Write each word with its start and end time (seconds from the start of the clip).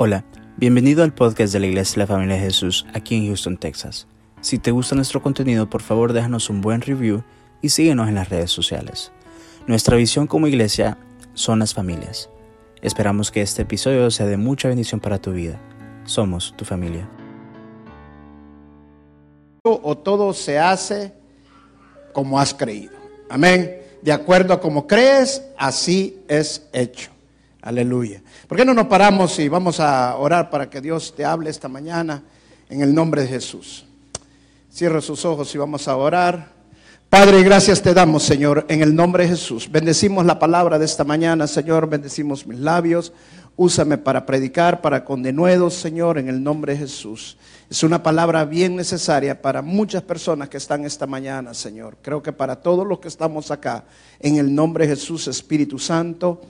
Hola, 0.00 0.24
bienvenido 0.56 1.02
al 1.02 1.12
podcast 1.12 1.52
de 1.52 1.58
la 1.58 1.66
Iglesia 1.66 1.94
de 1.94 1.98
la 1.98 2.06
Familia 2.06 2.36
de 2.36 2.42
Jesús 2.42 2.86
aquí 2.94 3.16
en 3.16 3.26
Houston, 3.26 3.56
Texas. 3.56 4.06
Si 4.40 4.60
te 4.60 4.70
gusta 4.70 4.94
nuestro 4.94 5.20
contenido, 5.20 5.68
por 5.68 5.82
favor 5.82 6.12
déjanos 6.12 6.50
un 6.50 6.60
buen 6.60 6.82
review 6.82 7.24
y 7.62 7.70
síguenos 7.70 8.06
en 8.06 8.14
las 8.14 8.28
redes 8.28 8.52
sociales. 8.52 9.10
Nuestra 9.66 9.96
visión 9.96 10.28
como 10.28 10.46
iglesia 10.46 10.98
son 11.34 11.58
las 11.58 11.74
familias. 11.74 12.30
Esperamos 12.80 13.32
que 13.32 13.42
este 13.42 13.62
episodio 13.62 14.08
sea 14.12 14.26
de 14.26 14.36
mucha 14.36 14.68
bendición 14.68 15.00
para 15.00 15.18
tu 15.18 15.32
vida. 15.32 15.60
Somos 16.04 16.54
tu 16.56 16.64
familia. 16.64 17.08
O 19.64 19.98
todo 19.98 20.32
se 20.32 20.60
hace 20.60 21.12
como 22.12 22.38
has 22.38 22.54
creído. 22.54 22.94
Amén. 23.28 23.82
De 24.00 24.12
acuerdo 24.12 24.54
a 24.54 24.60
como 24.60 24.86
crees, 24.86 25.42
así 25.56 26.20
es 26.28 26.68
hecho. 26.72 27.17
Aleluya. 27.62 28.22
¿Por 28.46 28.56
qué 28.56 28.64
no 28.64 28.72
nos 28.72 28.86
paramos 28.86 29.38
y 29.38 29.48
vamos 29.48 29.80
a 29.80 30.16
orar 30.16 30.48
para 30.48 30.70
que 30.70 30.80
Dios 30.80 31.14
te 31.16 31.24
hable 31.24 31.50
esta 31.50 31.68
mañana 31.68 32.22
en 32.70 32.82
el 32.82 32.94
nombre 32.94 33.22
de 33.22 33.28
Jesús? 33.28 33.84
Cierra 34.70 35.00
sus 35.00 35.24
ojos 35.24 35.52
y 35.54 35.58
vamos 35.58 35.88
a 35.88 35.96
orar. 35.96 36.52
Padre, 37.10 37.42
gracias 37.42 37.82
te 37.82 37.94
damos, 37.94 38.22
Señor, 38.22 38.66
en 38.68 38.82
el 38.82 38.94
nombre 38.94 39.24
de 39.24 39.30
Jesús. 39.30 39.68
Bendecimos 39.70 40.24
la 40.26 40.38
palabra 40.38 40.78
de 40.78 40.84
esta 40.84 41.04
mañana, 41.04 41.46
Señor. 41.46 41.88
Bendecimos 41.88 42.46
mis 42.46 42.60
labios. 42.60 43.12
Úsame 43.56 43.98
para 43.98 44.24
predicar, 44.24 44.80
para 44.80 45.04
con 45.04 45.22
denuedos, 45.22 45.74
Señor, 45.74 46.18
en 46.18 46.28
el 46.28 46.40
nombre 46.44 46.74
de 46.74 46.80
Jesús. 46.80 47.38
Es 47.68 47.82
una 47.82 48.04
palabra 48.04 48.44
bien 48.44 48.76
necesaria 48.76 49.42
para 49.42 49.62
muchas 49.62 50.02
personas 50.02 50.48
que 50.48 50.58
están 50.58 50.84
esta 50.84 51.08
mañana, 51.08 51.54
Señor. 51.54 51.96
Creo 52.00 52.22
que 52.22 52.32
para 52.32 52.56
todos 52.56 52.86
los 52.86 53.00
que 53.00 53.08
estamos 53.08 53.50
acá, 53.50 53.84
en 54.20 54.36
el 54.36 54.54
nombre 54.54 54.86
de 54.86 54.94
Jesús, 54.94 55.26
Espíritu 55.26 55.78
Santo, 55.78 56.42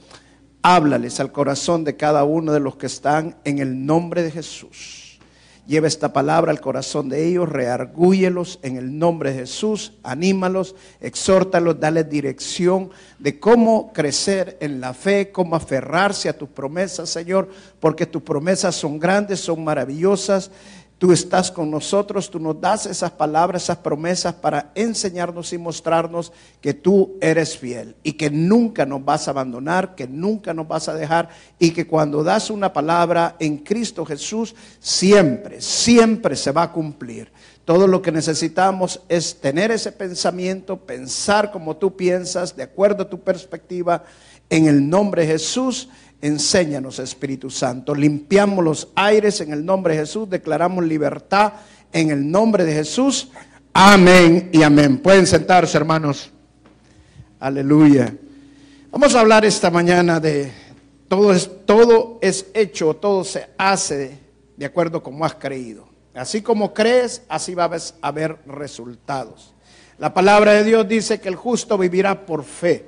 háblales 0.62 1.20
al 1.20 1.32
corazón 1.32 1.84
de 1.84 1.96
cada 1.96 2.24
uno 2.24 2.52
de 2.52 2.60
los 2.60 2.76
que 2.76 2.86
están 2.86 3.36
en 3.44 3.58
el 3.58 3.86
nombre 3.86 4.22
de 4.22 4.30
Jesús. 4.30 5.18
Lleva 5.66 5.86
esta 5.86 6.14
palabra 6.14 6.50
al 6.50 6.62
corazón 6.62 7.10
de 7.10 7.28
ellos, 7.28 7.46
reargúyelos 7.46 8.58
en 8.62 8.78
el 8.78 8.98
nombre 8.98 9.32
de 9.32 9.40
Jesús, 9.40 9.92
anímalos, 10.02 10.74
exhórtalos, 10.98 11.78
dale 11.78 12.04
dirección 12.04 12.90
de 13.18 13.38
cómo 13.38 13.92
crecer 13.92 14.56
en 14.60 14.80
la 14.80 14.94
fe, 14.94 15.30
cómo 15.30 15.56
aferrarse 15.56 16.30
a 16.30 16.38
tus 16.38 16.48
promesas, 16.48 17.10
Señor, 17.10 17.50
porque 17.80 18.06
tus 18.06 18.22
promesas 18.22 18.76
son 18.76 18.98
grandes, 18.98 19.40
son 19.40 19.62
maravillosas 19.62 20.50
Tú 20.98 21.12
estás 21.12 21.52
con 21.52 21.70
nosotros, 21.70 22.28
tú 22.28 22.40
nos 22.40 22.60
das 22.60 22.84
esas 22.86 23.12
palabras, 23.12 23.62
esas 23.62 23.76
promesas 23.76 24.34
para 24.34 24.72
enseñarnos 24.74 25.52
y 25.52 25.58
mostrarnos 25.58 26.32
que 26.60 26.74
tú 26.74 27.16
eres 27.20 27.56
fiel 27.56 27.94
y 28.02 28.14
que 28.14 28.30
nunca 28.30 28.84
nos 28.84 29.04
vas 29.04 29.28
a 29.28 29.30
abandonar, 29.30 29.94
que 29.94 30.08
nunca 30.08 30.52
nos 30.52 30.66
vas 30.66 30.88
a 30.88 30.94
dejar 30.94 31.28
y 31.56 31.70
que 31.70 31.86
cuando 31.86 32.24
das 32.24 32.50
una 32.50 32.72
palabra 32.72 33.36
en 33.38 33.58
Cristo 33.58 34.04
Jesús, 34.04 34.56
siempre, 34.80 35.60
siempre 35.60 36.34
se 36.34 36.50
va 36.50 36.64
a 36.64 36.72
cumplir. 36.72 37.30
Todo 37.64 37.86
lo 37.86 38.02
que 38.02 38.10
necesitamos 38.10 39.00
es 39.08 39.40
tener 39.40 39.70
ese 39.70 39.92
pensamiento, 39.92 40.78
pensar 40.78 41.52
como 41.52 41.76
tú 41.76 41.94
piensas, 41.96 42.56
de 42.56 42.64
acuerdo 42.64 43.04
a 43.04 43.10
tu 43.10 43.20
perspectiva, 43.20 44.02
en 44.50 44.66
el 44.66 44.88
nombre 44.88 45.22
de 45.22 45.32
Jesús 45.34 45.90
Enséñanos, 46.20 46.98
Espíritu 46.98 47.48
Santo. 47.48 47.94
Limpiamos 47.94 48.64
los 48.64 48.88
aires 48.94 49.40
en 49.40 49.52
el 49.52 49.64
nombre 49.64 49.94
de 49.94 50.00
Jesús. 50.00 50.28
Declaramos 50.28 50.84
libertad 50.84 51.52
en 51.92 52.10
el 52.10 52.28
nombre 52.30 52.64
de 52.64 52.72
Jesús. 52.72 53.28
Amén 53.72 54.50
y 54.52 54.62
amén. 54.62 54.98
Pueden 54.98 55.26
sentarse, 55.26 55.76
hermanos. 55.76 56.30
Aleluya. 57.38 58.12
Vamos 58.90 59.14
a 59.14 59.20
hablar 59.20 59.44
esta 59.44 59.70
mañana 59.70 60.18
de 60.18 60.50
todo 61.08 61.32
es, 61.32 61.50
todo 61.64 62.18
es 62.20 62.46
hecho, 62.52 62.94
todo 62.94 63.22
se 63.22 63.48
hace 63.56 64.18
de 64.56 64.66
acuerdo 64.66 65.02
como 65.02 65.24
has 65.24 65.34
creído. 65.34 65.88
Así 66.14 66.42
como 66.42 66.74
crees, 66.74 67.22
así 67.28 67.54
va 67.54 67.64
a 67.64 67.78
haber 68.02 68.38
resultados. 68.46 69.54
La 69.98 70.12
palabra 70.12 70.52
de 70.52 70.64
Dios 70.64 70.88
dice 70.88 71.20
que 71.20 71.28
el 71.28 71.36
justo 71.36 71.78
vivirá 71.78 72.26
por 72.26 72.42
fe. 72.44 72.86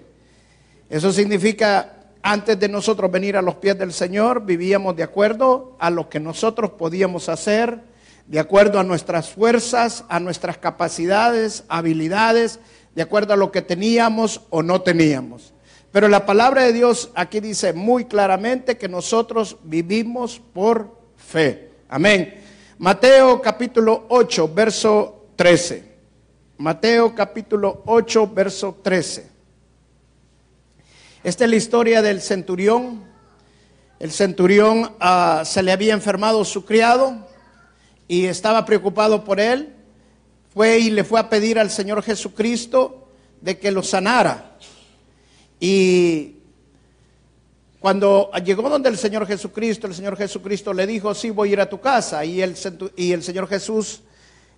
Eso 0.88 1.12
significa 1.12 1.99
antes 2.22 2.58
de 2.58 2.68
nosotros 2.68 3.10
venir 3.10 3.36
a 3.36 3.42
los 3.42 3.56
pies 3.56 3.78
del 3.78 3.92
Señor, 3.92 4.44
vivíamos 4.44 4.96
de 4.96 5.02
acuerdo 5.02 5.76
a 5.78 5.90
lo 5.90 6.08
que 6.08 6.20
nosotros 6.20 6.72
podíamos 6.72 7.28
hacer, 7.28 7.80
de 8.26 8.38
acuerdo 8.38 8.78
a 8.78 8.84
nuestras 8.84 9.30
fuerzas, 9.30 10.04
a 10.08 10.20
nuestras 10.20 10.58
capacidades, 10.58 11.64
habilidades, 11.68 12.60
de 12.94 13.02
acuerdo 13.02 13.32
a 13.32 13.36
lo 13.36 13.50
que 13.50 13.62
teníamos 13.62 14.42
o 14.50 14.62
no 14.62 14.82
teníamos. 14.82 15.54
Pero 15.92 16.08
la 16.08 16.26
palabra 16.26 16.62
de 16.62 16.72
Dios 16.72 17.10
aquí 17.14 17.40
dice 17.40 17.72
muy 17.72 18.04
claramente 18.04 18.78
que 18.78 18.88
nosotros 18.88 19.56
vivimos 19.64 20.40
por 20.52 20.96
fe. 21.16 21.70
Amén. 21.88 22.40
Mateo 22.78 23.42
capítulo 23.42 24.06
8, 24.08 24.50
verso 24.54 25.26
13. 25.36 25.84
Mateo 26.58 27.14
capítulo 27.14 27.82
8, 27.86 28.30
verso 28.32 28.78
13. 28.82 29.39
Esta 31.22 31.44
es 31.44 31.50
la 31.50 31.56
historia 31.56 32.00
del 32.00 32.22
centurión. 32.22 33.04
El 33.98 34.10
centurión 34.10 34.92
ah, 35.00 35.42
se 35.44 35.62
le 35.62 35.70
había 35.70 35.92
enfermado 35.92 36.42
su 36.46 36.64
criado 36.64 37.26
y 38.08 38.24
estaba 38.24 38.64
preocupado 38.64 39.22
por 39.22 39.38
él. 39.38 39.74
Fue 40.54 40.78
y 40.78 40.88
le 40.88 41.04
fue 41.04 41.20
a 41.20 41.28
pedir 41.28 41.58
al 41.58 41.70
Señor 41.70 42.02
Jesucristo 42.02 43.06
de 43.42 43.58
que 43.58 43.70
lo 43.70 43.82
sanara. 43.82 44.56
Y 45.60 46.36
cuando 47.80 48.30
llegó 48.42 48.70
donde 48.70 48.88
el 48.88 48.96
Señor 48.96 49.26
Jesucristo, 49.26 49.86
el 49.86 49.94
Señor 49.94 50.16
Jesucristo 50.16 50.72
le 50.72 50.86
dijo, 50.86 51.14
sí, 51.14 51.28
voy 51.28 51.50
a 51.50 51.52
ir 51.52 51.60
a 51.60 51.68
tu 51.68 51.82
casa. 51.82 52.24
Y 52.24 52.40
el, 52.40 52.56
y 52.96 53.12
el 53.12 53.22
Señor 53.22 53.46
Jesús, 53.46 54.00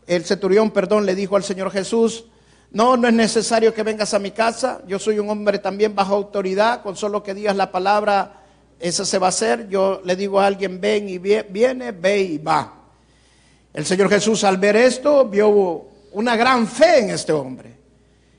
el 0.07 0.25
centurión, 0.25 0.71
perdón, 0.71 1.07
le 1.07 1.17
dijo 1.17 1.35
al 1.35 1.43
Señor 1.43 1.73
Jesús, 1.73 2.27
no, 2.73 2.97
no 2.97 3.07
es 3.07 3.15
necesario 3.15 3.75
que 3.75 3.83
vengas 3.83 4.15
a 4.15 4.19
mi 4.19 4.31
casa. 4.31 4.81
Yo 4.87 4.99
soy 4.99 5.19
un 5.19 5.29
hombre 5.29 5.59
también 5.59 5.95
bajo 5.95 6.15
autoridad. 6.15 6.83
Con 6.83 6.97
solo 6.97 7.23
que 7.23 7.35
digas 7.35 7.55
la 7.55 7.71
palabra, 7.71 8.45
eso 8.81 9.05
se 9.05 9.19
va 9.19 9.27
a 9.27 9.29
hacer. 9.29 9.69
Yo 9.69 10.01
le 10.05 10.17
digo 10.17 10.41
a 10.41 10.47
alguien, 10.47 10.81
ven 10.81 11.07
y 11.09 11.19
viene, 11.19 11.93
ve 11.93 12.21
y 12.21 12.39
va. 12.39 12.73
El 13.75 13.85
Señor 13.85 14.09
Jesús 14.09 14.43
al 14.45 14.57
ver 14.57 14.77
esto 14.77 15.27
vio 15.29 15.85
una 16.13 16.35
gran 16.35 16.67
fe 16.67 17.01
en 17.01 17.11
este 17.11 17.33
hombre. 17.33 17.75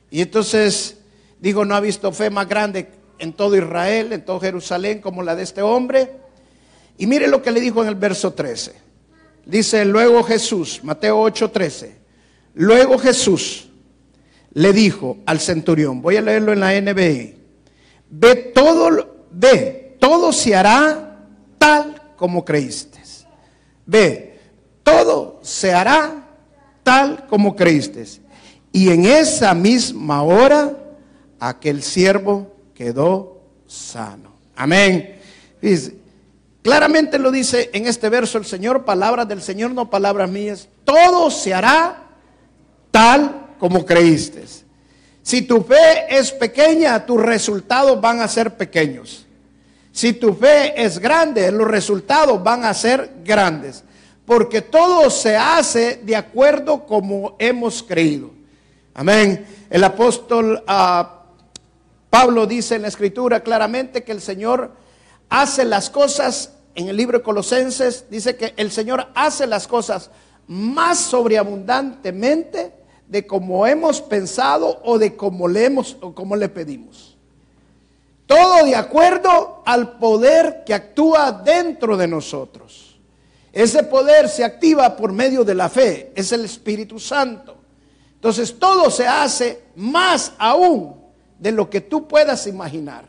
Y 0.10 0.22
entonces 0.22 0.98
digo, 1.40 1.64
no 1.64 1.76
ha 1.76 1.80
visto 1.80 2.12
fe 2.12 2.32
más 2.32 2.48
grande 2.48 2.90
en 3.20 3.34
todo 3.34 3.56
Israel, 3.56 4.14
en 4.14 4.26
todo 4.26 4.40
Jerusalén, 4.40 5.00
como 5.00 5.22
la 5.22 5.36
de 5.36 5.44
este 5.44 5.62
hombre. 5.62 6.10
Y 6.98 7.06
mire 7.06 7.28
lo 7.28 7.44
que 7.44 7.52
le 7.52 7.60
dijo 7.60 7.84
en 7.84 7.90
el 7.90 7.96
verso 7.96 8.34
13. 8.34 8.74
Dice, 9.46 9.86
luego 9.86 10.24
Jesús, 10.24 10.80
Mateo 10.84 11.20
8, 11.22 11.52
13. 11.52 11.96
Luego 12.56 12.98
Jesús 12.98 13.70
le 14.53 14.74
dijo 14.74 15.18
al 15.25 15.40
centurión, 15.40 16.02
voy 16.02 16.18
a 16.18 16.22
leerlo 16.22 16.53
en 16.53 16.59
la 16.59 16.80
NBI, 16.80 17.36
ve 18.09 18.36
todo, 18.36 19.25
ve, 19.31 19.97
todo 20.00 20.31
se 20.31 20.56
hará 20.56 21.19
tal 21.58 22.02
como 22.16 22.46
creíste. 22.46 23.02
Ve, 23.86 24.40
todo 24.84 25.40
se 25.41 25.74
hará 25.74 26.25
tal 26.84 27.28
como 27.28 27.56
creíste. 27.56 28.06
Y 28.72 28.90
en 28.90 29.06
esa 29.06 29.53
misma 29.53 30.24
hora, 30.24 30.78
aquel 31.40 31.84
siervo 31.84 32.53
quedó 32.74 33.41
sano. 33.68 34.34
Amén. 34.56 35.20
claramente 36.62 37.20
lo 37.20 37.31
dice 37.31 37.70
en 37.74 37.88
este 37.88 38.09
verso 38.09 38.38
el 38.38 38.46
Señor, 38.46 38.85
palabras 38.85 39.28
del 39.28 39.41
Señor, 39.41 39.72
no 39.72 39.90
palabras 39.90 40.30
mías. 40.30 40.70
Todo 40.85 41.30
se 41.30 41.53
hará 41.53 42.03
tal 42.91 43.43
como 43.63 43.85
creíste. 43.85 44.44
Si 45.22 45.44
tu 45.44 45.62
fe 45.62 46.06
es 46.09 46.34
pequeña, 46.34 47.06
tus 47.06 47.22
resultados 47.22 48.01
van 48.01 48.19
a 48.19 48.28
ser 48.28 48.57
pequeños. 48.57 49.25
Si 49.90 50.12
tu 50.12 50.34
fe 50.34 50.84
es 50.84 51.00
grande, 51.00 51.50
los 51.50 51.66
resultados 51.66 52.43
van 52.43 52.66
a 52.66 52.73
ser 52.73 53.09
grandes. 53.23 53.85
Porque 54.26 54.61
todo 54.61 55.09
se 55.09 55.38
hace 55.38 56.02
de 56.03 56.14
acuerdo 56.14 56.85
como 56.85 57.38
hemos 57.40 57.82
creído. 57.82 58.32
Amén. 58.93 59.46
El 59.70 59.85
apóstol 59.85 60.61
ah, 60.67 61.23
Pablo 62.09 62.46
dice 62.46 62.76
en 62.76 62.82
la 62.82 62.90
escritura 62.90 63.40
claramente 63.43 64.03
que 64.03 64.11
el 64.11 64.20
Señor 64.20 64.73
hace 65.29 65.64
las 65.64 65.90
cosas, 65.90 66.52
en 66.76 66.90
el 66.90 66.97
libro 66.97 67.20
de 67.20 67.23
Colosenses 67.23 68.08
dice 68.09 68.35
que 68.35 68.53
el 68.58 68.73
Señor 68.73 69.08
hace 69.16 69.47
las 69.47 69.70
cosas 69.70 70.11
más 70.47 70.99
sobreabundantemente 70.99 72.83
de 73.08 73.26
cómo 73.28 73.66
hemos 73.67 74.02
pensado 74.02 74.82
o 74.84 74.97
de 74.97 75.16
cómo 75.16 75.47
le, 75.47 75.66
hemos, 75.66 75.97
o 76.02 76.14
cómo 76.14 76.35
le 76.35 76.50
pedimos. 76.50 77.17
Todo 78.26 78.66
de 78.66 78.76
acuerdo 78.76 79.61
al 79.66 79.97
poder 79.97 80.64
que 80.66 80.73
actúa 80.73 81.32
dentro 81.32 81.97
de 81.97 82.08
nosotros. 82.08 83.00
Ese 83.52 83.84
poder 83.84 84.29
se 84.29 84.44
activa 84.44 84.96
por 84.96 85.11
medio 85.11 85.44
de 85.44 85.53
la 85.53 85.70
fe, 85.70 86.11
es 86.16 86.32
el 86.32 86.46
Espíritu 86.46 87.00
Santo. 87.00 87.58
Entonces 88.16 88.58
todo 88.58 88.90
se 88.90 89.05
hace 89.05 89.61
más 89.76 90.34
aún 90.38 90.96
de 91.38 91.52
lo 91.52 91.70
que 91.70 91.82
tú 91.82 92.08
puedas 92.08 92.47
imaginar. 92.47 93.05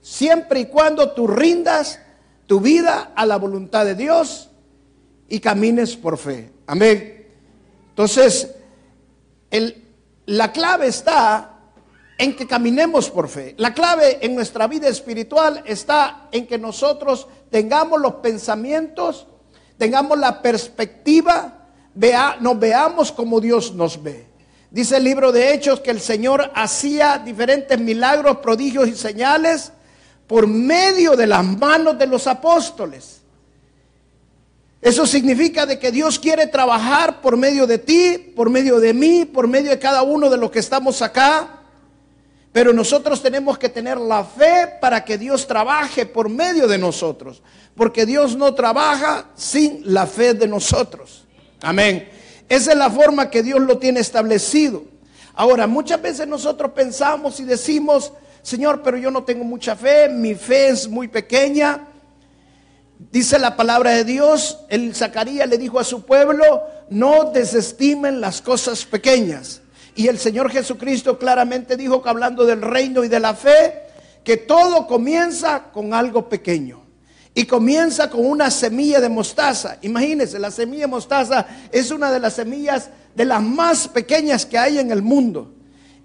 Siempre 0.00 0.60
y 0.60 0.66
cuando 0.66 1.12
tú 1.12 1.26
rindas 1.26 1.98
tu 2.46 2.60
vida 2.60 3.12
a 3.16 3.26
la 3.26 3.36
voluntad 3.36 3.84
de 3.86 3.94
Dios 3.94 4.50
y 5.28 5.40
camines 5.40 5.96
por 5.96 6.18
fe. 6.18 6.52
Amén. 6.66 7.26
Entonces, 7.88 8.53
la 10.26 10.52
clave 10.52 10.86
está 10.86 11.54
en 12.18 12.36
que 12.36 12.46
caminemos 12.46 13.10
por 13.10 13.28
fe. 13.28 13.54
La 13.58 13.74
clave 13.74 14.18
en 14.20 14.34
nuestra 14.34 14.66
vida 14.66 14.88
espiritual 14.88 15.62
está 15.66 16.28
en 16.32 16.46
que 16.46 16.58
nosotros 16.58 17.26
tengamos 17.50 18.00
los 18.00 18.14
pensamientos, 18.14 19.26
tengamos 19.78 20.18
la 20.18 20.40
perspectiva, 20.40 21.68
vea, 21.94 22.36
nos 22.40 22.58
veamos 22.58 23.12
como 23.12 23.40
Dios 23.40 23.74
nos 23.74 24.02
ve. 24.02 24.26
Dice 24.70 24.96
el 24.96 25.04
libro 25.04 25.30
de 25.30 25.54
Hechos 25.54 25.80
que 25.80 25.90
el 25.90 26.00
Señor 26.00 26.50
hacía 26.54 27.18
diferentes 27.18 27.78
milagros, 27.78 28.38
prodigios 28.38 28.88
y 28.88 28.96
señales 28.96 29.72
por 30.26 30.46
medio 30.46 31.16
de 31.16 31.26
las 31.26 31.44
manos 31.44 31.98
de 31.98 32.06
los 32.06 32.26
apóstoles. 32.26 33.23
Eso 34.84 35.06
significa 35.06 35.64
de 35.64 35.78
que 35.78 35.90
Dios 35.90 36.18
quiere 36.18 36.46
trabajar 36.46 37.22
por 37.22 37.38
medio 37.38 37.66
de 37.66 37.78
ti, 37.78 38.18
por 38.36 38.50
medio 38.50 38.78
de 38.78 38.92
mí, 38.92 39.24
por 39.24 39.48
medio 39.48 39.70
de 39.70 39.78
cada 39.78 40.02
uno 40.02 40.28
de 40.28 40.36
los 40.36 40.50
que 40.50 40.58
estamos 40.58 41.00
acá. 41.00 41.62
Pero 42.52 42.70
nosotros 42.74 43.22
tenemos 43.22 43.56
que 43.56 43.70
tener 43.70 43.96
la 43.96 44.22
fe 44.22 44.74
para 44.82 45.02
que 45.02 45.16
Dios 45.16 45.46
trabaje 45.46 46.04
por 46.04 46.28
medio 46.28 46.68
de 46.68 46.76
nosotros. 46.76 47.42
Porque 47.74 48.04
Dios 48.04 48.36
no 48.36 48.52
trabaja 48.52 49.30
sin 49.34 49.80
la 49.86 50.06
fe 50.06 50.34
de 50.34 50.46
nosotros. 50.46 51.24
Amén. 51.62 52.06
Esa 52.46 52.72
es 52.72 52.76
la 52.76 52.90
forma 52.90 53.30
que 53.30 53.42
Dios 53.42 53.60
lo 53.60 53.78
tiene 53.78 54.00
establecido. 54.00 54.84
Ahora, 55.32 55.66
muchas 55.66 56.02
veces 56.02 56.28
nosotros 56.28 56.72
pensamos 56.72 57.40
y 57.40 57.44
decimos, 57.44 58.12
Señor, 58.42 58.82
pero 58.82 58.98
yo 58.98 59.10
no 59.10 59.24
tengo 59.24 59.44
mucha 59.44 59.76
fe, 59.76 60.10
mi 60.10 60.34
fe 60.34 60.68
es 60.68 60.86
muy 60.86 61.08
pequeña. 61.08 61.88
Dice 63.14 63.38
la 63.38 63.54
palabra 63.54 63.92
de 63.92 64.02
Dios, 64.02 64.58
el 64.68 64.92
Zacarías 64.92 65.48
le 65.48 65.56
dijo 65.56 65.78
a 65.78 65.84
su 65.84 66.02
pueblo, 66.02 66.64
no 66.90 67.30
desestimen 67.30 68.20
las 68.20 68.42
cosas 68.42 68.84
pequeñas. 68.84 69.60
Y 69.94 70.08
el 70.08 70.18
Señor 70.18 70.50
Jesucristo 70.50 71.16
claramente 71.16 71.76
dijo 71.76 72.02
que 72.02 72.08
hablando 72.08 72.44
del 72.44 72.60
reino 72.60 73.04
y 73.04 73.08
de 73.08 73.20
la 73.20 73.34
fe, 73.34 73.82
que 74.24 74.36
todo 74.36 74.88
comienza 74.88 75.70
con 75.72 75.94
algo 75.94 76.28
pequeño. 76.28 76.82
Y 77.34 77.44
comienza 77.44 78.10
con 78.10 78.26
una 78.26 78.50
semilla 78.50 79.00
de 79.00 79.08
mostaza. 79.08 79.78
Imagínense, 79.82 80.40
la 80.40 80.50
semilla 80.50 80.86
de 80.86 80.88
mostaza 80.88 81.46
es 81.70 81.92
una 81.92 82.10
de 82.10 82.18
las 82.18 82.32
semillas 82.32 82.90
de 83.14 83.26
las 83.26 83.40
más 83.40 83.86
pequeñas 83.86 84.44
que 84.44 84.58
hay 84.58 84.80
en 84.80 84.90
el 84.90 85.02
mundo. 85.02 85.54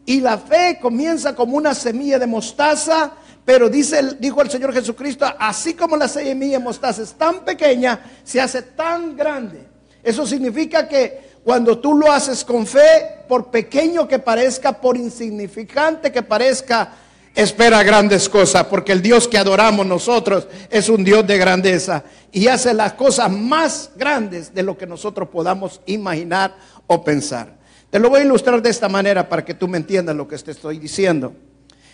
Y 0.06 0.22
la 0.22 0.38
fe 0.38 0.78
comienza 0.80 1.36
como 1.36 1.58
una 1.58 1.74
semilla 1.74 2.20
de 2.20 2.28
mostaza, 2.28 3.14
pero 3.46 3.70
dice, 3.70 4.16
dijo 4.20 4.42
el 4.42 4.50
Señor 4.50 4.74
Jesucristo, 4.74 5.26
así 5.40 5.74
como 5.74 5.98
la 5.98 6.08
semilla 6.08 6.58
de 6.58 6.64
mostaza 6.64 7.02
es 7.02 7.14
tan 7.14 7.44
pequeña, 7.44 8.00
se 8.24 8.40
hace 8.40 8.62
tan 8.62 9.16
grande. 9.16 9.68
Eso 10.04 10.26
significa 10.26 10.88
que 10.88 11.30
cuando 11.44 11.80
tú 11.80 11.96
lo 11.96 12.12
haces 12.12 12.44
con 12.44 12.68
fe, 12.68 13.24
por 13.28 13.50
pequeño 13.50 14.08
que 14.08 14.20
parezca, 14.20 14.80
por 14.80 14.98
insignificante 14.98 16.12
que 16.12 16.22
parezca, 16.22 16.94
espera 17.34 17.84
grandes 17.84 18.28
cosas, 18.28 18.66
porque 18.66 18.92
el 18.92 19.02
Dios 19.02 19.28
que 19.28 19.38
adoramos 19.38 19.86
nosotros 19.86 20.48
es 20.70 20.90
un 20.90 21.04
Dios 21.04 21.26
de 21.26 21.38
grandeza 21.38 22.04
y 22.32 22.48
hace 22.48 22.74
las 22.74 22.94
cosas 22.94 23.32
más 23.32 23.92
grandes 23.96 24.54
de 24.54 24.64
lo 24.64 24.78
que 24.78 24.86
nosotros 24.86 25.30
podamos 25.30 25.82
imaginar 25.86 26.56
o 26.88 27.04
pensar. 27.04 27.58
Te 27.90 28.00
lo 28.00 28.10
voy 28.10 28.22
a 28.22 28.26
ilustrar 28.26 28.62
de 28.62 28.70
esta 28.70 28.88
manera 28.88 29.28
para 29.28 29.44
que 29.44 29.54
tú 29.54 29.68
me 29.68 29.78
entiendas 29.78 30.16
lo 30.16 30.28
que 30.28 30.38
te 30.38 30.52
estoy 30.52 30.78
diciendo. 30.78 31.34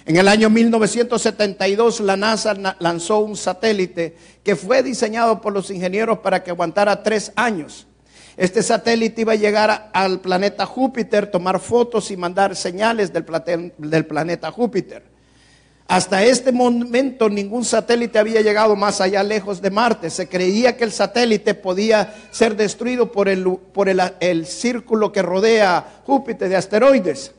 En 0.07 0.17
el 0.17 0.27
año 0.27 0.51
1972 0.51 1.99
la 2.01 2.15
NASA 2.15 2.53
lanzó 2.77 3.19
un 3.19 3.35
satélite 3.35 4.15
que 4.43 4.55
fue 4.55 4.83
diseñado 4.83 5.41
por 5.41 5.51
los 5.51 5.71
ingenieros 5.71 6.19
para 6.19 6.43
que 6.43 6.51
aguantara 6.51 7.01
tres 7.01 7.31
años. 7.35 7.87
Este 8.37 8.61
satélite 8.61 9.21
iba 9.21 9.33
a 9.33 9.37
llegar 9.37 9.89
al 9.93 10.19
planeta 10.19 10.67
Júpiter, 10.67 11.31
tomar 11.31 11.59
fotos 11.59 12.11
y 12.11 12.17
mandar 12.17 12.55
señales 12.55 13.11
del, 13.13 14.05
planeta 14.05 14.51
Júpiter. 14.51 15.03
Hasta 15.87 16.23
este 16.23 16.51
momento 16.51 17.27
ningún 17.27 17.65
satélite 17.65 18.19
había 18.19 18.41
llegado 18.41 18.75
más 18.75 19.01
allá 19.01 19.23
lejos 19.23 19.59
de 19.59 19.71
Marte. 19.71 20.11
Se 20.11 20.27
creía 20.27 20.77
que 20.77 20.83
el 20.83 20.91
satélite 20.91 21.55
podía 21.55 22.13
ser 22.29 22.55
destruido 22.55 23.11
por 23.11 23.27
el, 23.27 23.43
por 23.73 23.89
el, 23.89 24.45
círculo 24.45 25.11
que 25.11 25.23
rodea 25.23 26.01
Júpiter 26.03 26.49
de 26.49 26.57
asteroides. 26.57 27.31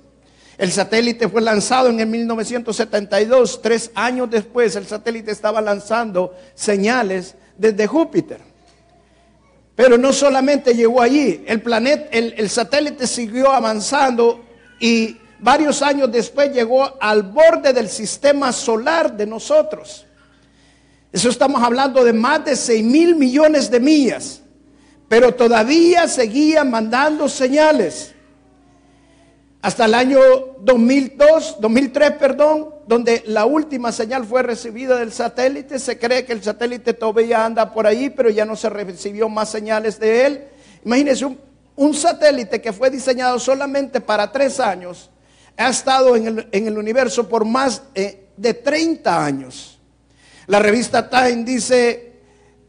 El 0.59 0.73
satélite 0.73 1.29
fue 1.29 1.43
lanzado 1.43 1.91
en 1.91 2.01
el 2.01 2.07
1972. 2.07 3.61
Tres 3.61 3.91
años 3.95 4.31
después 4.31 4.75
el 4.77 4.87
satélite 4.87 5.31
estaba 5.31 5.61
lanzando 5.61 6.35
señales 6.55 7.35
desde 7.59 7.87
Júpiter. 7.87 8.41
Pero 9.75 9.99
no 9.99 10.13
solamente 10.13 10.75
llegó 10.75 11.03
allí, 11.03 11.45
el, 11.47 11.61
planeta, 11.61 12.09
el, 12.11 12.35
el 12.39 12.49
satélite 12.49 13.07
siguió 13.07 13.53
avanzando 13.53 14.43
y 14.81 15.19
varios 15.39 15.83
años 15.83 16.11
después 16.11 16.51
llegó 16.51 16.97
al 16.99 17.23
borde 17.23 17.75
del 17.75 17.91
sistema 17.91 18.53
solar 18.53 19.15
de 19.15 19.27
nosotros. 19.27 20.07
Eso 21.13 21.29
estamos 21.29 21.63
hablando 21.63 22.05
de 22.05 22.15
más 22.15 22.45
de 22.45 22.57
6 22.57 22.85
mil 22.85 23.17
millones 23.17 23.71
de 23.71 23.81
millas, 23.81 24.41
pero 25.09 25.35
todavía 25.35 26.09
seguía 26.09 26.65
mandando 26.65 27.29
señales. 27.29 28.16
Hasta 29.63 29.87
el 29.87 29.95
año 29.95 30.19
2002, 30.61 31.57
2003, 31.61 32.13
perdón, 32.13 32.75
donde 32.87 33.25
la 33.27 33.47
última 33.47 33.91
señal 33.91 34.25
fue 34.25 34.43
recibida 34.43 34.97
del 34.99 35.13
satélite, 35.13 35.79
se 35.79 35.99
cree 35.99 36.25
que 36.25 36.33
el 36.33 36.43
satélite 36.43 36.95
todavía 36.95 37.45
anda 37.45 37.73
por 37.73 37.87
ahí, 37.87 38.11
pero 38.11 38.31
ya 38.31 38.45
no 38.45 38.55
se 38.55 38.71
recibió 38.71 39.29
más 39.29 39.51
señales 39.51 39.99
de 39.99 40.27
él. 40.27 40.45
Imagínense 40.85 41.27
un, 41.75 41.95
satélite 41.95 42.61
que 42.61 42.73
fue 42.73 42.91
diseñado 42.91 43.39
solamente 43.41 44.01
para 44.01 44.31
tres 44.31 44.61
años, 44.61 45.11
ha 45.57 45.71
estado 45.71 46.15
en 46.15 46.47
el, 46.53 46.79
universo 46.79 47.29
por 47.29 47.45
más 47.45 47.83
eh, 47.95 48.29
de 48.37 48.55
30 48.55 49.25
años. 49.25 49.81
La 50.47 50.61
revista 50.61 51.11
Time 51.11 51.45
dice, 51.45 52.13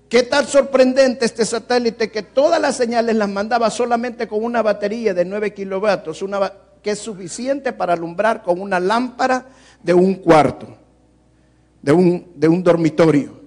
qué 0.10 0.24
tan 0.24 0.48
sorprendente 0.48 1.26
este 1.26 1.46
satélite 1.46 2.10
que 2.10 2.24
todas 2.24 2.60
las 2.60 2.76
señales 2.76 3.16
las 3.16 3.30
mandaba 3.30 3.70
solamente 3.70 4.28
con 4.28 4.44
una 4.44 4.64
batería 4.64 5.14
de 5.14 5.26
9 5.26 5.54
kilovatios, 5.54 6.22
una, 6.24 6.52
que 6.88 6.92
es 6.92 7.00
suficiente 7.00 7.74
para 7.74 7.92
alumbrar 7.92 8.42
con 8.42 8.62
una 8.62 8.80
lámpara 8.80 9.46
de 9.84 9.94
un 9.94 10.16
cuarto, 10.16 10.68
de 11.82 11.92
un, 11.92 12.32
de 12.34 12.48
un 12.48 12.64
dormitorio. 12.64 13.42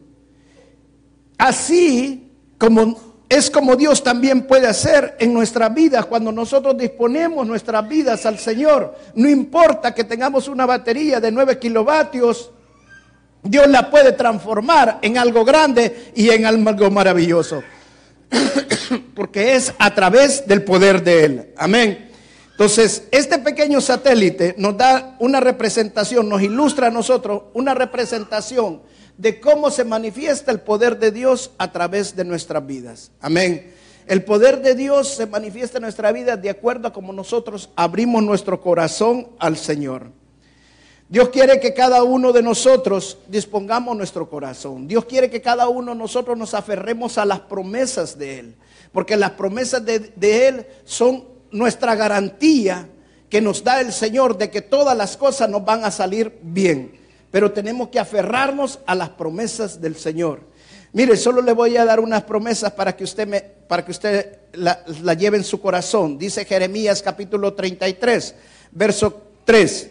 Así 1.38 2.34
como 2.58 3.24
es 3.31 3.50
como 3.50 3.76
Dios 3.76 4.05
también 4.05 4.43
puede 4.43 4.67
hacer 4.67 5.17
en 5.19 5.32
nuestras 5.32 5.72
vidas 5.72 6.05
cuando 6.05 6.31
nosotros 6.31 6.76
disponemos 6.76 7.46
nuestras 7.46 7.88
vidas 7.88 8.26
al 8.26 8.38
Señor. 8.38 8.94
No 9.15 9.26
importa 9.26 9.94
que 9.94 10.05
tengamos 10.05 10.46
una 10.46 10.67
batería 10.67 11.19
de 11.19 11.32
9 11.32 11.58
kilovatios, 11.58 12.50
Dios 13.43 13.67
la 13.69 13.91
puede 13.91 14.12
transformar 14.12 14.98
en 15.00 15.17
algo 15.17 15.46
grande 15.46 16.12
y 16.15 16.29
en 16.29 16.44
algo 16.44 16.91
maravilloso. 16.91 17.62
Porque 19.15 19.55
es 19.55 19.72
a 19.79 19.94
través 19.94 20.46
del 20.46 20.62
poder 20.62 21.03
de 21.03 21.24
Él. 21.24 21.55
Amén. 21.56 22.09
Entonces, 22.60 23.05
este 23.10 23.38
pequeño 23.38 23.81
satélite 23.81 24.55
nos 24.58 24.76
da 24.76 25.17
una 25.19 25.40
representación, 25.40 26.29
nos 26.29 26.43
ilustra 26.43 26.88
a 26.88 26.90
nosotros 26.90 27.44
una 27.55 27.72
representación 27.72 28.82
de 29.17 29.40
cómo 29.40 29.70
se 29.70 29.82
manifiesta 29.82 30.52
el 30.52 30.60
poder 30.60 30.98
de 30.98 31.10
Dios 31.10 31.52
a 31.56 31.72
través 31.72 32.14
de 32.14 32.26
nuestras 32.26 32.67
vidas. 32.67 33.12
Amén. 33.22 33.72
El 34.06 34.24
poder 34.24 34.60
de 34.60 34.74
Dios 34.74 35.08
se 35.08 35.24
manifiesta 35.24 35.79
en 35.79 35.84
nuestra 35.84 36.12
vida 36.12 36.36
de 36.36 36.50
acuerdo 36.50 36.88
a 36.88 36.93
cómo 36.93 37.14
nosotros 37.14 37.70
abrimos 37.76 38.22
nuestro 38.22 38.60
corazón 38.60 39.29
al 39.38 39.56
Señor. 39.56 40.08
Dios 41.08 41.31
quiere 41.31 41.60
que 41.60 41.72
cada 41.72 42.02
uno 42.02 42.31
de 42.31 42.43
nosotros 42.43 43.17
dispongamos 43.29 43.96
nuestro 43.96 44.29
corazón. 44.29 44.86
Dios 44.86 45.06
quiere 45.06 45.31
que 45.31 45.40
cada 45.40 45.67
uno 45.70 45.93
de 45.93 45.98
nosotros 45.98 46.36
nos 46.36 46.52
aferremos 46.52 47.17
a 47.17 47.24
las 47.24 47.40
promesas 47.40 48.19
de 48.19 48.38
Él. 48.38 48.55
Porque 48.93 49.17
las 49.17 49.31
promesas 49.31 49.82
de, 49.82 49.98
de 49.98 50.48
Él 50.48 50.67
son 50.84 51.30
nuestra 51.52 51.94
garantía 51.94 52.88
que 53.28 53.40
nos 53.40 53.62
da 53.62 53.80
el 53.80 53.92
Señor 53.92 54.38
de 54.38 54.50
que 54.50 54.60
todas 54.60 54.96
las 54.96 55.16
cosas 55.16 55.48
nos 55.48 55.64
van 55.64 55.84
a 55.84 55.90
salir 55.90 56.38
bien 56.42 57.00
pero 57.30 57.52
tenemos 57.52 57.88
que 57.88 57.98
aferrarnos 57.98 58.80
a 58.86 58.94
las 58.94 59.10
promesas 59.10 59.80
del 59.80 59.96
Señor. 59.96 60.40
Mire, 60.92 61.16
solo 61.16 61.40
le 61.40 61.52
voy 61.52 61.76
a 61.76 61.84
dar 61.84 62.00
unas 62.00 62.24
promesas 62.24 62.72
para 62.72 62.96
que 62.96 63.04
usted, 63.04 63.26
me, 63.26 63.40
para 63.40 63.84
que 63.84 63.92
usted 63.92 64.38
la, 64.54 64.82
lleve 65.14 65.36
en 65.36 65.44
su 65.44 65.60
corazón. 65.60 66.19
Dice 66.19 66.44
Jeremías 66.44 67.00
capítulo 67.02 67.54
33, 67.54 68.34
verso 68.72 69.22
3. 69.44 69.90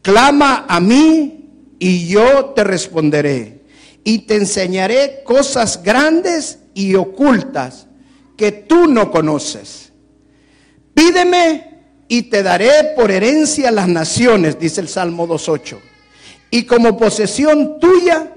Clama 0.00 0.64
a 0.66 0.80
mí 0.80 1.74
y 1.78 2.08
yo 2.08 2.46
te 2.56 2.64
responderé 2.64 3.60
y 4.04 4.20
te 4.20 4.36
enseñaré 4.36 5.22
cosas 5.22 5.82
grandes 5.82 6.60
y 6.72 6.94
ocultas 6.94 7.86
que 8.38 8.52
tú 8.52 8.86
no 8.86 9.10
conoces. 9.10 9.87
Pídeme 10.98 11.78
y 12.08 12.22
te 12.22 12.42
daré 12.42 12.94
por 12.96 13.12
herencia 13.12 13.70
las 13.70 13.86
naciones, 13.86 14.58
dice 14.58 14.80
el 14.80 14.88
Salmo 14.88 15.28
2.8 15.28 15.78
y 16.50 16.64
como 16.64 16.96
posesión 16.96 17.78
tuya 17.78 18.32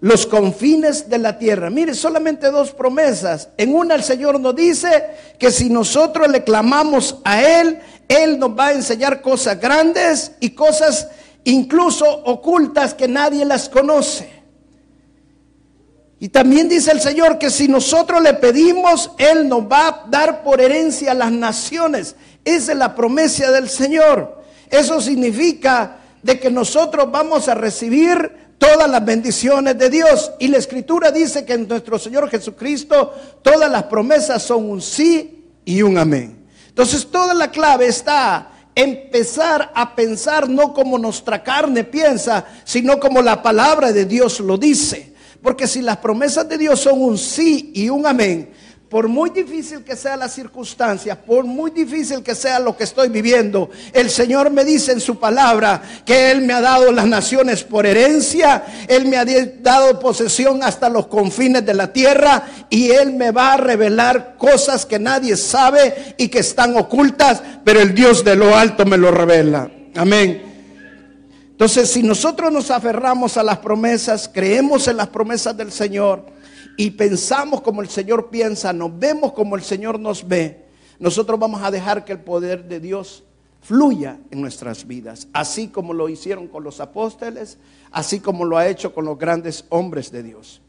los 0.00 0.26
confines 0.26 1.08
de 1.08 1.18
la 1.18 1.38
tierra. 1.38 1.70
Mire, 1.70 1.94
solamente 1.94 2.50
dos 2.50 2.72
promesas. 2.72 3.50
En 3.56 3.72
una 3.72 3.94
el 3.94 4.02
Señor 4.02 4.40
nos 4.40 4.56
dice 4.56 5.04
que 5.38 5.52
si 5.52 5.70
nosotros 5.70 6.26
le 6.26 6.42
clamamos 6.42 7.18
a 7.22 7.40
Él, 7.40 7.78
Él 8.08 8.40
nos 8.40 8.50
va 8.58 8.66
a 8.66 8.72
enseñar 8.72 9.22
cosas 9.22 9.60
grandes 9.60 10.32
y 10.40 10.50
cosas 10.50 11.06
incluso 11.44 12.04
ocultas 12.04 12.94
que 12.94 13.06
nadie 13.06 13.44
las 13.44 13.68
conoce. 13.68 14.35
Y 16.18 16.30
también 16.30 16.68
dice 16.68 16.92
el 16.92 17.00
Señor 17.00 17.38
que 17.38 17.50
si 17.50 17.68
nosotros 17.68 18.22
le 18.22 18.34
pedimos, 18.34 19.10
Él 19.18 19.48
nos 19.48 19.62
va 19.64 19.88
a 19.88 20.04
dar 20.08 20.42
por 20.42 20.60
herencia 20.60 21.12
a 21.12 21.14
las 21.14 21.30
naciones. 21.30 22.16
Esa 22.44 22.72
es 22.72 22.78
la 22.78 22.94
promesa 22.94 23.50
del 23.50 23.68
Señor. 23.68 24.42
Eso 24.70 25.00
significa 25.00 25.98
de 26.22 26.40
que 26.40 26.50
nosotros 26.50 27.10
vamos 27.10 27.48
a 27.48 27.54
recibir 27.54 28.46
todas 28.58 28.88
las 28.90 29.04
bendiciones 29.04 29.76
de 29.76 29.90
Dios. 29.90 30.32
Y 30.38 30.48
la 30.48 30.56
escritura 30.56 31.10
dice 31.10 31.44
que 31.44 31.52
en 31.52 31.68
nuestro 31.68 31.98
Señor 31.98 32.30
Jesucristo 32.30 33.12
todas 33.42 33.70
las 33.70 33.84
promesas 33.84 34.42
son 34.42 34.70
un 34.70 34.80
sí 34.80 35.44
y 35.64 35.82
un 35.82 35.98
amén. 35.98 36.46
Entonces 36.68 37.06
toda 37.10 37.34
la 37.34 37.50
clave 37.50 37.88
está 37.88 38.52
empezar 38.74 39.72
a 39.74 39.94
pensar 39.96 40.48
no 40.48 40.74
como 40.74 40.98
nuestra 40.98 41.42
carne 41.42 41.84
piensa, 41.84 42.44
sino 42.64 43.00
como 43.00 43.22
la 43.22 43.42
palabra 43.42 43.92
de 43.92 44.04
Dios 44.04 44.40
lo 44.40 44.58
dice. 44.58 45.05
Porque 45.42 45.66
si 45.66 45.82
las 45.82 45.98
promesas 45.98 46.48
de 46.48 46.58
Dios 46.58 46.80
son 46.80 47.00
un 47.00 47.18
sí 47.18 47.70
y 47.74 47.88
un 47.88 48.06
amén, 48.06 48.50
por 48.88 49.08
muy 49.08 49.30
difícil 49.30 49.82
que 49.82 49.96
sea 49.96 50.16
la 50.16 50.28
circunstancia, 50.28 51.20
por 51.20 51.44
muy 51.44 51.72
difícil 51.72 52.22
que 52.22 52.36
sea 52.36 52.60
lo 52.60 52.76
que 52.76 52.84
estoy 52.84 53.08
viviendo, 53.08 53.68
el 53.92 54.10
Señor 54.10 54.50
me 54.50 54.64
dice 54.64 54.92
en 54.92 55.00
su 55.00 55.18
palabra 55.18 55.82
que 56.04 56.30
Él 56.30 56.42
me 56.42 56.52
ha 56.52 56.60
dado 56.60 56.92
las 56.92 57.06
naciones 57.06 57.64
por 57.64 57.84
herencia, 57.84 58.64
Él 58.86 59.06
me 59.06 59.16
ha 59.16 59.24
dado 59.60 59.98
posesión 59.98 60.62
hasta 60.62 60.88
los 60.88 61.08
confines 61.08 61.66
de 61.66 61.74
la 61.74 61.92
tierra 61.92 62.44
y 62.70 62.90
Él 62.90 63.14
me 63.14 63.32
va 63.32 63.54
a 63.54 63.56
revelar 63.56 64.36
cosas 64.38 64.86
que 64.86 65.00
nadie 65.00 65.36
sabe 65.36 66.14
y 66.16 66.28
que 66.28 66.38
están 66.38 66.76
ocultas, 66.76 67.42
pero 67.64 67.80
el 67.80 67.92
Dios 67.92 68.24
de 68.24 68.36
lo 68.36 68.56
alto 68.56 68.86
me 68.86 68.96
lo 68.96 69.10
revela. 69.10 69.68
Amén. 69.96 70.55
Entonces, 71.56 71.90
si 71.90 72.02
nosotros 72.02 72.52
nos 72.52 72.70
aferramos 72.70 73.38
a 73.38 73.42
las 73.42 73.60
promesas, 73.60 74.28
creemos 74.28 74.88
en 74.88 74.98
las 74.98 75.08
promesas 75.08 75.56
del 75.56 75.72
Señor, 75.72 76.26
y 76.76 76.90
pensamos 76.90 77.62
como 77.62 77.80
el 77.80 77.88
Señor 77.88 78.28
piensa, 78.28 78.74
nos 78.74 78.98
vemos 78.98 79.32
como 79.32 79.56
el 79.56 79.62
Señor 79.62 79.98
nos 79.98 80.28
ve, 80.28 80.66
nosotros 80.98 81.40
vamos 81.40 81.62
a 81.62 81.70
dejar 81.70 82.04
que 82.04 82.12
el 82.12 82.20
poder 82.20 82.68
de 82.68 82.78
Dios 82.78 83.24
fluya 83.62 84.18
en 84.30 84.42
nuestras 84.42 84.86
vidas, 84.86 85.28
así 85.32 85.68
como 85.68 85.94
lo 85.94 86.10
hicieron 86.10 86.46
con 86.46 86.62
los 86.62 86.78
apóstoles, 86.78 87.56
así 87.90 88.20
como 88.20 88.44
lo 88.44 88.58
ha 88.58 88.68
hecho 88.68 88.92
con 88.92 89.06
los 89.06 89.18
grandes 89.18 89.64
hombres 89.70 90.12
de 90.12 90.22
Dios. 90.22 90.60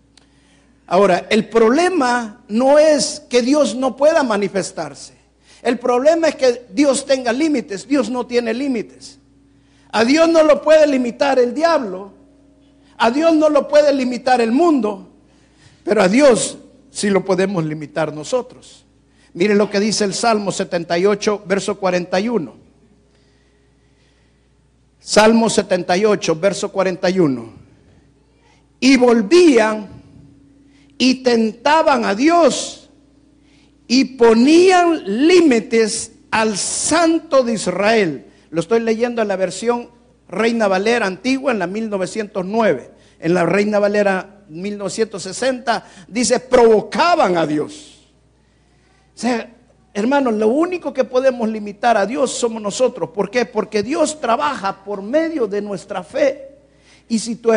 Ahora, 0.85 1.27
el 1.29 1.49
problema 1.49 2.45
no 2.47 2.79
es 2.79 3.21
que 3.29 3.41
Dios 3.41 3.75
no 3.75 3.97
pueda 3.97 4.23
manifestarse. 4.23 5.15
El 5.61 5.79
problema 5.79 6.29
es 6.29 6.35
que 6.35 6.65
Dios 6.71 7.05
tenga 7.05 7.33
límites. 7.33 7.85
Dios 7.85 8.09
no 8.09 8.25
tiene 8.25 8.53
límites. 8.53 9.19
A 9.91 10.03
Dios 10.03 10.29
no 10.29 10.43
lo 10.43 10.61
puede 10.61 10.87
limitar 10.87 11.39
el 11.39 11.53
diablo. 11.53 12.13
A 12.97 13.11
Dios 13.11 13.33
no 13.35 13.49
lo 13.49 13.67
puede 13.67 13.93
limitar 13.93 14.41
el 14.41 14.51
mundo. 14.51 15.09
Pero 15.83 16.01
a 16.01 16.07
Dios 16.07 16.57
sí 16.91 17.09
lo 17.09 17.23
podemos 17.23 17.63
limitar 17.63 18.13
nosotros. 18.13 18.85
Mire 19.33 19.55
lo 19.55 19.69
que 19.69 19.79
dice 19.79 20.03
el 20.03 20.13
Salmo 20.13 20.51
78, 20.51 21.43
verso 21.45 21.77
41. 21.77 22.55
Salmo 24.99 25.49
78, 25.49 26.35
verso 26.35 26.71
41. 26.71 27.53
Y 28.79 28.97
volvían 28.97 29.87
y 30.97 31.23
tentaban 31.23 32.03
a 32.05 32.15
Dios 32.15 32.89
y 33.87 34.03
ponían 34.03 35.27
límites 35.27 36.11
al 36.31 36.57
Santo 36.57 37.43
de 37.43 37.53
Israel. 37.53 38.25
Lo 38.49 38.61
estoy 38.61 38.79
leyendo 38.79 39.21
en 39.21 39.27
la 39.27 39.35
versión 39.35 39.89
Reina 40.29 40.67
Valera 40.67 41.05
antigua, 41.05 41.51
en 41.51 41.59
la 41.59 41.67
1909. 41.67 42.91
En 43.19 43.33
la 43.33 43.45
Reina 43.45 43.79
Valera 43.79 44.43
1960, 44.49 45.85
dice, 46.07 46.39
provocaban 46.39 47.37
a 47.37 47.45
Dios. 47.45 48.09
O 49.15 49.19
sea, 49.19 49.49
hermanos, 49.93 50.33
lo 50.35 50.49
único 50.49 50.93
que 50.93 51.03
podemos 51.03 51.49
limitar 51.49 51.97
a 51.97 52.05
Dios 52.05 52.31
somos 52.31 52.61
nosotros. 52.61 53.09
¿Por 53.09 53.31
qué? 53.31 53.45
Porque 53.45 53.81
Dios 53.81 54.21
trabaja 54.21 54.83
por 54.83 55.01
medio 55.01 55.47
de 55.47 55.61
nuestra 55.61 56.03
fe. 56.03 56.57
Y 57.09 57.19
si 57.19 57.37
tu, 57.37 57.51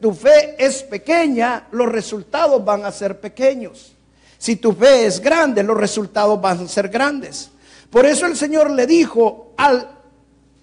tu 0.00 0.12
fe 0.12 0.54
es 0.58 0.82
pequeña, 0.82 1.66
los 1.72 1.90
resultados 1.90 2.64
van 2.64 2.84
a 2.84 2.92
ser 2.92 3.18
pequeños. 3.20 3.92
Si 4.38 4.56
tu 4.56 4.72
fe 4.72 5.06
es 5.06 5.20
grande, 5.20 5.62
los 5.62 5.76
resultados 5.76 6.40
van 6.40 6.60
a 6.60 6.68
ser 6.68 6.88
grandes. 6.88 7.50
Por 7.90 8.06
eso 8.06 8.26
el 8.26 8.36
Señor 8.36 8.70
le 8.70 8.86
dijo 8.86 9.52
al, 9.56 9.88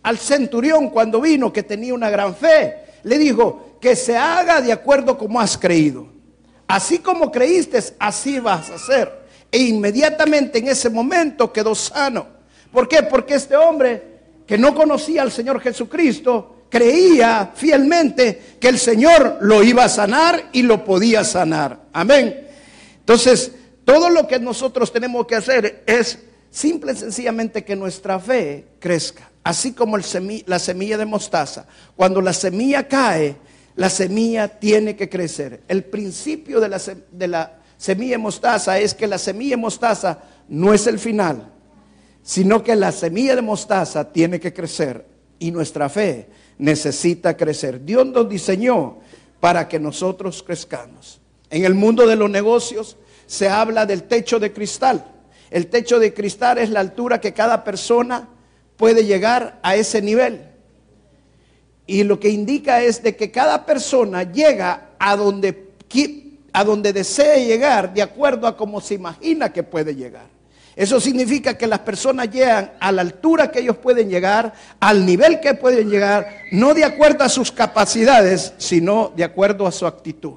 al 0.09 0.17
centurión 0.17 0.89
cuando 0.89 1.21
vino 1.21 1.53
que 1.53 1.61
tenía 1.61 1.93
una 1.93 2.09
gran 2.09 2.35
fe, 2.35 2.77
le 3.03 3.19
dijo, 3.19 3.77
que 3.79 3.95
se 3.95 4.17
haga 4.17 4.59
de 4.59 4.73
acuerdo 4.73 5.15
como 5.19 5.39
has 5.39 5.55
creído. 5.55 6.07
Así 6.67 6.97
como 6.97 7.31
creíste, 7.31 7.79
así 7.99 8.39
vas 8.39 8.71
a 8.71 8.75
hacer. 8.75 9.19
E 9.51 9.59
inmediatamente 9.59 10.57
en 10.57 10.67
ese 10.67 10.89
momento 10.89 11.53
quedó 11.53 11.75
sano. 11.75 12.25
¿Por 12.71 12.87
qué? 12.87 13.03
Porque 13.03 13.35
este 13.35 13.55
hombre 13.55 14.01
que 14.47 14.57
no 14.57 14.73
conocía 14.73 15.21
al 15.21 15.31
Señor 15.31 15.61
Jesucristo, 15.61 16.63
creía 16.69 17.51
fielmente 17.53 18.57
que 18.59 18.69
el 18.69 18.79
Señor 18.79 19.37
lo 19.41 19.61
iba 19.61 19.83
a 19.83 19.89
sanar 19.89 20.49
y 20.53 20.63
lo 20.63 20.83
podía 20.83 21.23
sanar. 21.23 21.81
Amén. 21.93 22.47
Entonces, 22.97 23.51
todo 23.85 24.09
lo 24.09 24.27
que 24.27 24.39
nosotros 24.39 24.91
tenemos 24.91 25.27
que 25.27 25.35
hacer 25.35 25.83
es 25.85 26.17
simple 26.49 26.93
y 26.93 26.95
sencillamente 26.95 27.63
que 27.63 27.75
nuestra 27.75 28.19
fe 28.19 28.65
crezca. 28.79 29.29
Así 29.43 29.73
como 29.73 29.97
la 29.97 30.59
semilla 30.59 30.97
de 30.97 31.05
mostaza. 31.05 31.65
Cuando 31.95 32.21
la 32.21 32.33
semilla 32.33 32.87
cae, 32.87 33.35
la 33.75 33.89
semilla 33.89 34.47
tiene 34.47 34.95
que 34.95 35.09
crecer. 35.09 35.61
El 35.67 35.85
principio 35.85 36.59
de 36.59 36.69
la, 36.69 36.81
de 37.11 37.27
la 37.27 37.59
semilla 37.77 38.11
de 38.11 38.17
mostaza 38.17 38.77
es 38.77 38.93
que 38.93 39.07
la 39.07 39.17
semilla 39.17 39.51
de 39.51 39.61
mostaza 39.61 40.19
no 40.49 40.73
es 40.73 40.85
el 40.87 40.99
final, 40.99 41.51
sino 42.21 42.61
que 42.61 42.75
la 42.75 42.91
semilla 42.91 43.35
de 43.35 43.41
mostaza 43.41 44.11
tiene 44.11 44.39
que 44.39 44.53
crecer 44.53 45.05
y 45.39 45.51
nuestra 45.51 45.87
fe 45.87 46.27
necesita 46.57 47.37
crecer. 47.37 47.83
Dios 47.85 48.05
nos 48.05 48.27
diseñó 48.27 48.99
para 49.39 49.67
que 49.67 49.79
nosotros 49.79 50.43
crezcamos. 50.43 51.21
En 51.49 51.65
el 51.65 51.73
mundo 51.73 52.05
de 52.05 52.15
los 52.15 52.29
negocios 52.29 52.97
se 53.25 53.47
habla 53.47 53.85
del 53.85 54.03
techo 54.03 54.39
de 54.39 54.51
cristal. 54.51 55.05
El 55.51 55.67
techo 55.67 55.99
de 55.99 56.13
cristal 56.13 56.57
es 56.57 56.69
la 56.69 56.79
altura 56.79 57.19
que 57.19 57.33
cada 57.33 57.63
persona 57.63 58.29
puede 58.77 59.05
llegar 59.05 59.59
a 59.63 59.75
ese 59.75 60.01
nivel. 60.01 60.41
Y 61.87 62.03
lo 62.03 62.19
que 62.19 62.29
indica 62.29 62.81
es 62.83 63.01
de 63.01 63.15
que 63.15 63.31
cada 63.31 63.65
persona 63.65 64.23
llega 64.23 64.91
a 64.99 65.15
donde, 65.15 65.69
a 66.53 66.63
donde 66.63 66.93
desee 66.93 67.45
llegar 67.45 67.93
de 67.93 68.03
acuerdo 68.03 68.45
a 68.47 68.55
cómo 68.55 68.79
se 68.79 68.93
imagina 68.93 69.51
que 69.51 69.63
puede 69.63 69.95
llegar. 69.95 70.27
Eso 70.75 71.01
significa 71.01 71.57
que 71.57 71.67
las 71.67 71.79
personas 71.79 72.31
llegan 72.31 72.71
a 72.79 72.91
la 72.91 73.01
altura 73.01 73.51
que 73.51 73.59
ellos 73.59 73.75
pueden 73.75 74.09
llegar, 74.09 74.53
al 74.79 75.05
nivel 75.05 75.41
que 75.41 75.53
pueden 75.55 75.89
llegar, 75.89 76.43
no 76.51 76.73
de 76.73 76.85
acuerdo 76.85 77.25
a 77.25 77.29
sus 77.29 77.51
capacidades, 77.51 78.53
sino 78.57 79.11
de 79.13 79.25
acuerdo 79.25 79.67
a 79.67 79.73
su 79.73 79.85
actitud. 79.85 80.35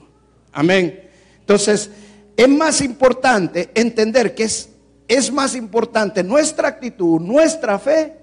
Amén. 0.52 1.09
Entonces, 1.38 1.90
es 2.37 2.49
más 2.49 2.81
importante 2.81 3.71
entender 3.75 4.35
que 4.35 4.45
es, 4.45 4.71
es 5.14 5.33
más 5.33 5.54
importante 5.54 6.23
nuestra 6.23 6.69
actitud, 6.69 7.21
nuestra 7.21 7.78
fe, 7.78 8.16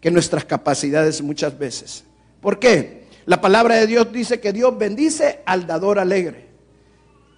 que 0.00 0.10
nuestras 0.10 0.44
capacidades 0.44 1.20
muchas 1.22 1.58
veces. 1.58 2.04
¿Por 2.40 2.58
qué? 2.58 3.08
La 3.26 3.40
palabra 3.40 3.74
de 3.74 3.86
Dios 3.86 4.12
dice 4.12 4.40
que 4.40 4.52
Dios 4.52 4.78
bendice 4.78 5.40
al 5.44 5.66
dador 5.66 5.98
alegre. 5.98 6.46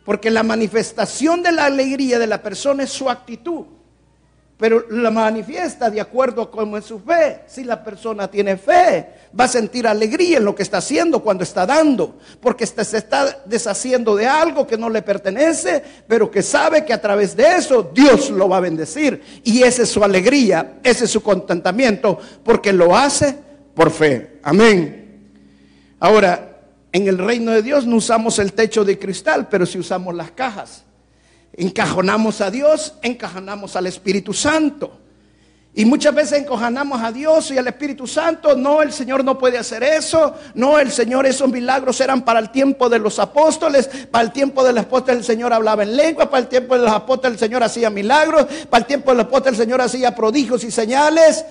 Porque 0.05 0.31
la 0.31 0.43
manifestación 0.43 1.43
de 1.43 1.53
la 1.53 1.67
alegría 1.67 2.19
de 2.19 2.27
la 2.27 2.43
persona 2.43 2.83
es 2.83 2.91
su 2.91 3.09
actitud. 3.09 3.67
Pero 4.61 4.85
la 4.91 5.11
manifiesta 5.11 5.89
de 5.89 6.03
acuerdo 6.03 6.51
es 6.77 6.85
su 6.85 7.01
fe. 7.01 7.41
Si 7.47 7.65
la 7.65 7.83
persona 7.83 8.31
tiene 8.31 8.59
fe, 8.59 9.07
va 9.39 9.45
a 9.45 9.49
sentir 9.49 9.87
alegría 9.87 10.37
en 10.37 10.45
lo 10.45 10.55
que 10.55 10.63
está 10.63 10.77
haciendo 10.79 11.23
cuando 11.23 11.45
está 11.45 11.65
dando. 11.65 12.19
Porque 12.43 12.67
se 12.67 12.99
está 12.99 13.41
deshaciendo 13.47 14.15
de 14.15 14.27
algo 14.27 14.67
que 14.67 14.77
no 14.77 14.91
le 14.91 15.01
pertenece, 15.01 15.83
pero 16.07 16.31
que 16.31 16.43
sabe 16.43 16.85
que 16.85 16.93
a 16.93 17.01
través 17.01 17.35
de 17.35 17.57
eso 17.57 17.91
Dios 17.95 18.29
lo 18.29 18.51
va 18.51 18.59
a 18.59 18.61
bendecir. 18.61 19.41
Y 19.45 19.63
esa 19.63 19.85
es 19.85 19.89
su 19.89 20.05
alegría, 20.05 20.75
ese 20.83 21.07
es 21.07 21.11
su 21.11 21.23
contentamiento, 21.23 22.19
porque 22.45 22.75
lo 22.75 22.95
hace 22.95 23.35
por 23.75 23.91
fe. 23.91 24.41
Amén. 24.43 25.23
Ahora, 26.01 26.61
en 26.93 27.09
el 27.09 27.17
reino 27.17 27.53
de 27.53 27.63
Dios 27.63 27.87
no 27.87 27.97
usamos 27.97 28.39
el 28.39 28.53
techo 28.53 28.85
de 28.85 28.99
cristal, 28.99 29.49
pero 29.49 29.65
si 29.65 29.79
usamos 29.79 30.15
las 30.15 30.33
cajas. 30.33 30.85
Encajonamos 31.53 32.41
a 32.41 32.51
Dios, 32.51 32.95
encajonamos 33.03 33.77
al 33.77 33.87
Espíritu 33.87 34.33
Santo. 34.33 35.01
Y 35.73 35.85
muchas 35.85 36.13
veces 36.13 36.41
encojanamos 36.41 37.01
a 37.01 37.13
Dios 37.13 37.51
y 37.53 37.59
al 37.59 37.69
Espíritu 37.69 38.07
Santo. 38.07 38.57
No, 38.57 38.83
el 38.83 38.93
Señor 38.93 39.25
no 39.25 39.39
puede 39.39 39.57
hacer 39.57 39.85
eso. 39.85 40.35
No, 40.55 40.81
el 40.81 40.91
Señor, 40.91 41.27
esos 41.27 41.49
milagros 41.49 42.01
eran 42.01 42.23
para 42.23 42.41
el 42.41 42.51
tiempo 42.51 42.89
de 42.89 42.99
los 42.99 43.21
apóstoles. 43.21 43.89
Para 44.11 44.25
el 44.25 44.33
tiempo 44.33 44.65
de 44.65 44.73
los 44.73 44.85
apóstoles 44.85 45.21
el 45.21 45.25
Señor 45.25 45.53
hablaba 45.53 45.85
en 45.85 45.97
lengua. 45.97 46.29
Para 46.29 46.43
el 46.43 46.49
tiempo 46.49 46.77
de 46.77 46.83
los 46.83 46.93
apóstoles 46.93 47.35
el 47.35 47.49
Señor 47.49 47.63
hacía 47.63 47.89
milagros. 47.89 48.47
Para 48.69 48.83
el 48.83 48.87
tiempo 48.87 49.13
de 49.13 49.19
los 49.19 49.27
apóstoles 49.27 49.61
el 49.61 49.65
Señor 49.67 49.81
hacía 49.81 50.13
prodigios 50.13 50.65
y 50.65 50.73
señales. 50.73 51.45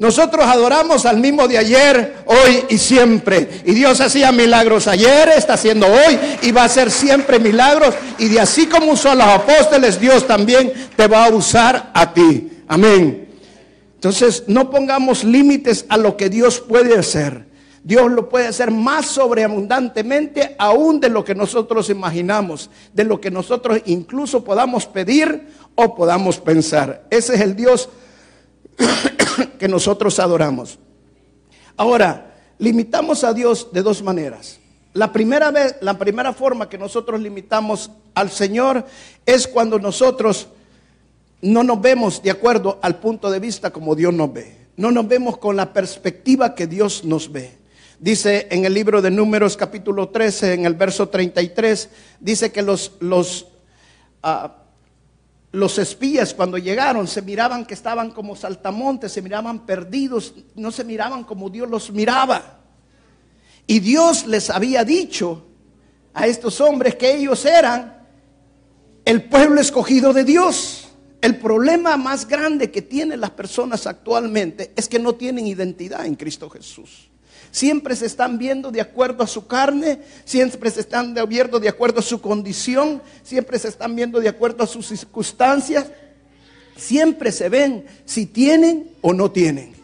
Nosotros 0.00 0.46
adoramos 0.46 1.04
al 1.04 1.18
mismo 1.18 1.46
de 1.46 1.58
ayer, 1.58 2.24
hoy 2.24 2.64
y 2.70 2.78
siempre. 2.78 3.60
Y 3.66 3.74
Dios 3.74 4.00
hacía 4.00 4.32
milagros 4.32 4.88
ayer, 4.88 5.28
está 5.36 5.52
haciendo 5.54 5.86
hoy 5.86 6.18
y 6.40 6.52
va 6.52 6.62
a 6.62 6.64
hacer 6.64 6.90
siempre 6.90 7.38
milagros. 7.38 7.94
Y 8.16 8.28
de 8.28 8.40
así 8.40 8.66
como 8.66 8.92
usó 8.92 9.10
a 9.10 9.14
los 9.14 9.26
apóstoles, 9.26 10.00
Dios 10.00 10.26
también 10.26 10.72
te 10.96 11.06
va 11.06 11.26
a 11.26 11.28
usar 11.28 11.90
a 11.92 12.14
ti. 12.14 12.50
Amén. 12.66 13.28
Entonces, 13.96 14.44
no 14.46 14.70
pongamos 14.70 15.22
límites 15.22 15.84
a 15.90 15.98
lo 15.98 16.16
que 16.16 16.30
Dios 16.30 16.60
puede 16.60 16.98
hacer. 16.98 17.44
Dios 17.84 18.10
lo 18.10 18.30
puede 18.30 18.46
hacer 18.46 18.70
más 18.70 19.04
sobreabundantemente 19.04 20.56
aún 20.58 20.98
de 21.00 21.10
lo 21.10 21.22
que 21.22 21.34
nosotros 21.34 21.90
imaginamos, 21.90 22.70
de 22.94 23.04
lo 23.04 23.20
que 23.20 23.30
nosotros 23.30 23.82
incluso 23.84 24.44
podamos 24.44 24.86
pedir 24.86 25.48
o 25.74 25.94
podamos 25.94 26.38
pensar. 26.38 27.04
Ese 27.10 27.34
es 27.34 27.40
el 27.42 27.54
Dios 27.54 27.90
que 29.58 29.68
nosotros 29.68 30.18
adoramos. 30.18 30.78
Ahora, 31.76 32.34
limitamos 32.58 33.24
a 33.24 33.32
Dios 33.32 33.68
de 33.72 33.82
dos 33.82 34.02
maneras. 34.02 34.60
La 34.92 35.12
primera 35.12 35.50
vez, 35.50 35.76
la 35.80 35.98
primera 35.98 36.32
forma 36.32 36.68
que 36.68 36.76
nosotros 36.76 37.20
limitamos 37.20 37.90
al 38.14 38.30
Señor 38.30 38.84
es 39.24 39.46
cuando 39.46 39.78
nosotros 39.78 40.48
no 41.42 41.62
nos 41.62 41.80
vemos 41.80 42.22
de 42.22 42.30
acuerdo 42.30 42.78
al 42.82 42.98
punto 42.98 43.30
de 43.30 43.38
vista 43.38 43.70
como 43.70 43.94
Dios 43.94 44.12
nos 44.12 44.32
ve. 44.32 44.56
No 44.76 44.90
nos 44.90 45.06
vemos 45.06 45.38
con 45.38 45.56
la 45.56 45.72
perspectiva 45.72 46.54
que 46.54 46.66
Dios 46.66 47.04
nos 47.04 47.30
ve. 47.30 47.58
Dice 47.98 48.48
en 48.50 48.64
el 48.64 48.74
libro 48.74 49.02
de 49.02 49.10
Números 49.10 49.56
capítulo 49.56 50.08
13, 50.08 50.54
en 50.54 50.64
el 50.64 50.74
verso 50.74 51.08
33, 51.08 51.90
dice 52.18 52.50
que 52.50 52.62
los, 52.62 52.92
los, 53.00 53.46
ah, 54.22 54.59
los 55.52 55.78
espías 55.78 56.32
cuando 56.32 56.58
llegaron 56.58 57.08
se 57.08 57.22
miraban 57.22 57.66
que 57.66 57.74
estaban 57.74 58.12
como 58.12 58.36
saltamontes, 58.36 59.12
se 59.12 59.22
miraban 59.22 59.66
perdidos, 59.66 60.34
no 60.54 60.70
se 60.70 60.84
miraban 60.84 61.24
como 61.24 61.50
Dios 61.50 61.68
los 61.68 61.90
miraba. 61.90 62.60
Y 63.66 63.80
Dios 63.80 64.26
les 64.26 64.48
había 64.50 64.84
dicho 64.84 65.46
a 66.14 66.26
estos 66.26 66.60
hombres 66.60 66.94
que 66.94 67.14
ellos 67.14 67.44
eran 67.44 68.06
el 69.04 69.24
pueblo 69.24 69.60
escogido 69.60 70.12
de 70.12 70.24
Dios. 70.24 70.88
El 71.20 71.36
problema 71.38 71.96
más 71.96 72.26
grande 72.26 72.70
que 72.70 72.82
tienen 72.82 73.20
las 73.20 73.30
personas 73.30 73.86
actualmente 73.86 74.72
es 74.76 74.88
que 74.88 74.98
no 74.98 75.14
tienen 75.14 75.46
identidad 75.46 76.06
en 76.06 76.14
Cristo 76.14 76.48
Jesús. 76.48 77.09
Siempre 77.50 77.96
se 77.96 78.06
están 78.06 78.38
viendo 78.38 78.70
de 78.70 78.80
acuerdo 78.80 79.24
a 79.24 79.26
su 79.26 79.46
carne, 79.46 80.00
siempre 80.24 80.70
se 80.70 80.80
están 80.80 81.14
viendo 81.28 81.58
de 81.58 81.68
acuerdo 81.68 82.00
a 82.00 82.02
su 82.02 82.20
condición, 82.20 83.02
siempre 83.24 83.58
se 83.58 83.68
están 83.68 83.96
viendo 83.96 84.20
de 84.20 84.28
acuerdo 84.28 84.62
a 84.62 84.66
sus 84.66 84.86
circunstancias. 84.86 85.86
Siempre 86.76 87.32
se 87.32 87.48
ven 87.48 87.84
si 88.04 88.26
tienen 88.26 88.90
o 89.00 89.12
no 89.12 89.30
tienen. 89.30 89.80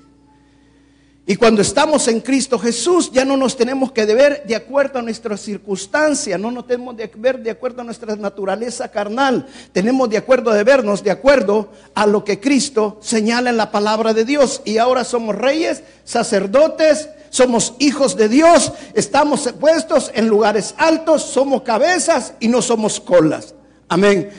Y 1.28 1.35
cuando 1.35 1.61
estamos 1.61 2.06
en 2.06 2.20
Cristo 2.20 2.56
Jesús, 2.56 3.11
ya 3.11 3.25
no 3.25 3.37
nos 3.37 3.56
tenemos 3.56 3.90
que 3.90 4.04
ver 4.06 4.44
de 4.46 4.54
acuerdo 4.54 5.00
a 5.00 5.02
nuestras 5.02 5.40
circunstancias, 5.40 6.38
no 6.38 6.52
nos 6.52 6.68
tenemos 6.68 6.94
que 6.94 7.11
ver 7.16 7.40
de 7.40 7.50
acuerdo 7.50 7.80
a 7.80 7.85
nuestra 7.85 8.14
naturaleza 8.14 8.92
carnal, 8.92 9.44
tenemos 9.73 10.08
de 10.08 10.18
acuerdo 10.18 10.52
de 10.52 10.62
vernos 10.62 11.02
de 11.02 11.11
acuerdo 11.11 11.73
a 11.94 12.06
lo 12.06 12.25
que 12.25 12.38
Cristo 12.38 13.00
señala 13.02 13.50
en 13.50 13.56
la 13.56 13.73
palabra 13.73 14.14
de 14.14 14.25
Dios. 14.25 14.62
Y 14.64 14.78
ahora 14.78 15.02
somos 15.02 15.35
reyes, 15.35 15.82
sacerdotes, 16.04 17.08
somos 17.30 17.75
hijos 17.78 18.16
de 18.16 18.28
Dios, 18.28 18.73
estamos 18.95 19.52
puestos 19.61 20.11
en 20.14 20.28
lugares 20.28 20.75
altos, 20.78 21.23
somos 21.23 21.62
cabezas 21.62 22.35
y 22.40 22.49
no 22.49 22.62
somos 22.62 23.00
colas. 23.00 23.54
Amén. 23.88 24.30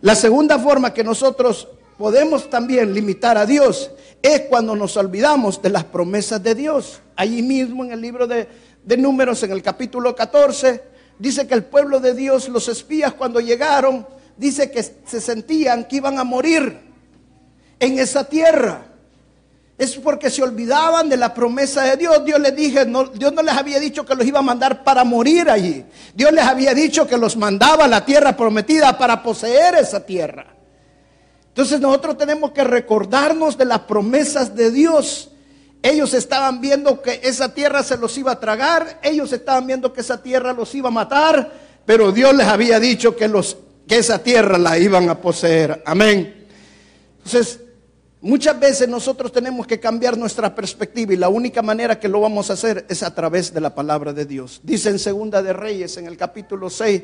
La 0.00 0.14
segunda 0.14 0.58
forma 0.58 0.92
que 0.92 1.04
nosotros 1.04 1.68
podemos 1.98 2.50
también 2.50 2.92
limitar 2.92 3.38
a 3.38 3.46
Dios 3.46 3.90
es 4.22 4.42
cuando 4.42 4.74
nos 4.74 4.96
olvidamos 4.96 5.60
de 5.62 5.70
las 5.70 5.84
promesas 5.84 6.42
de 6.42 6.54
Dios. 6.54 7.00
Allí 7.16 7.42
mismo 7.42 7.84
en 7.84 7.92
el 7.92 8.00
libro 8.00 8.26
de, 8.26 8.48
números, 8.96 9.42
en 9.42 9.52
el 9.52 9.62
capítulo 9.62 10.14
14, 10.14 10.82
dice 11.18 11.46
que 11.46 11.54
el 11.54 11.64
pueblo 11.64 12.00
de 12.00 12.14
Dios, 12.14 12.48
los 12.48 12.68
espías 12.68 13.14
cuando 13.14 13.40
llegaron, 13.40 14.06
dice 14.36 14.70
que 14.70 14.82
se 14.82 15.20
sentían 15.20 15.86
que 15.86 15.96
iban 15.96 16.18
a 16.18 16.24
morir 16.24 16.78
en 17.78 17.98
esa 17.98 18.24
tierra. 18.24 18.86
Es 19.78 19.94
porque 19.96 20.30
se 20.30 20.42
olvidaban 20.42 21.08
de 21.08 21.18
la 21.18 21.34
promesa 21.34 21.82
de 21.82 21.96
Dios. 21.98 22.24
Dios 22.24 22.40
les 22.40 22.56
dije, 22.56 22.86
Dios 23.14 23.32
no 23.32 23.42
les 23.42 23.54
había 23.54 23.78
dicho 23.78 24.06
que 24.06 24.14
los 24.14 24.26
iba 24.26 24.38
a 24.38 24.42
mandar 24.42 24.82
para 24.82 25.04
morir 25.04 25.50
allí. 25.50 25.84
Dios 26.14 26.32
les 26.32 26.44
había 26.44 26.72
dicho 26.72 27.06
que 27.06 27.18
los 27.18 27.36
mandaba 27.36 27.84
a 27.84 27.88
la 27.88 28.04
tierra 28.04 28.34
prometida 28.36 28.96
para 28.96 29.22
poseer 29.22 29.74
esa 29.74 30.00
tierra. 30.00 30.46
Entonces 31.48 31.80
nosotros 31.80 32.16
tenemos 32.16 32.52
que 32.52 32.64
recordarnos 32.64 33.58
de 33.58 33.66
las 33.66 33.80
promesas 33.80 34.54
de 34.54 34.70
Dios. 34.70 35.30
Ellos 35.82 36.14
estaban 36.14 36.60
viendo 36.60 37.02
que 37.02 37.20
esa 37.22 37.52
tierra 37.52 37.82
se 37.82 37.98
los 37.98 38.16
iba 38.18 38.32
a 38.32 38.40
tragar, 38.40 38.98
ellos 39.02 39.32
estaban 39.32 39.66
viendo 39.66 39.92
que 39.92 40.00
esa 40.00 40.22
tierra 40.22 40.52
los 40.52 40.74
iba 40.74 40.88
a 40.88 40.92
matar, 40.92 41.52
pero 41.84 42.12
Dios 42.12 42.34
les 42.34 42.46
había 42.46 42.80
dicho 42.80 43.14
que, 43.14 43.28
los, 43.28 43.56
que 43.86 43.98
esa 43.98 44.18
tierra 44.18 44.58
la 44.58 44.78
iban 44.78 45.08
a 45.08 45.20
poseer. 45.20 45.82
Amén. 45.86 46.46
Entonces, 47.18 47.60
muchas 48.26 48.58
veces 48.58 48.88
nosotros 48.88 49.30
tenemos 49.30 49.66
que 49.66 49.78
cambiar 49.78 50.18
nuestra 50.18 50.52
perspectiva 50.54 51.14
y 51.14 51.16
la 51.16 51.28
única 51.28 51.62
manera 51.62 51.98
que 51.98 52.08
lo 52.08 52.20
vamos 52.20 52.50
a 52.50 52.54
hacer 52.54 52.84
es 52.88 53.02
a 53.02 53.14
través 53.14 53.54
de 53.54 53.60
la 53.60 53.74
palabra 53.74 54.12
de 54.12 54.26
Dios. 54.26 54.60
Dice 54.64 54.90
en 54.90 54.98
Segunda 54.98 55.42
de 55.42 55.52
Reyes, 55.52 55.96
en 55.96 56.06
el 56.06 56.16
capítulo 56.16 56.68
6, 56.68 57.02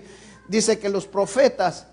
dice 0.48 0.78
que 0.78 0.88
los 0.88 1.06
profetas 1.06 1.86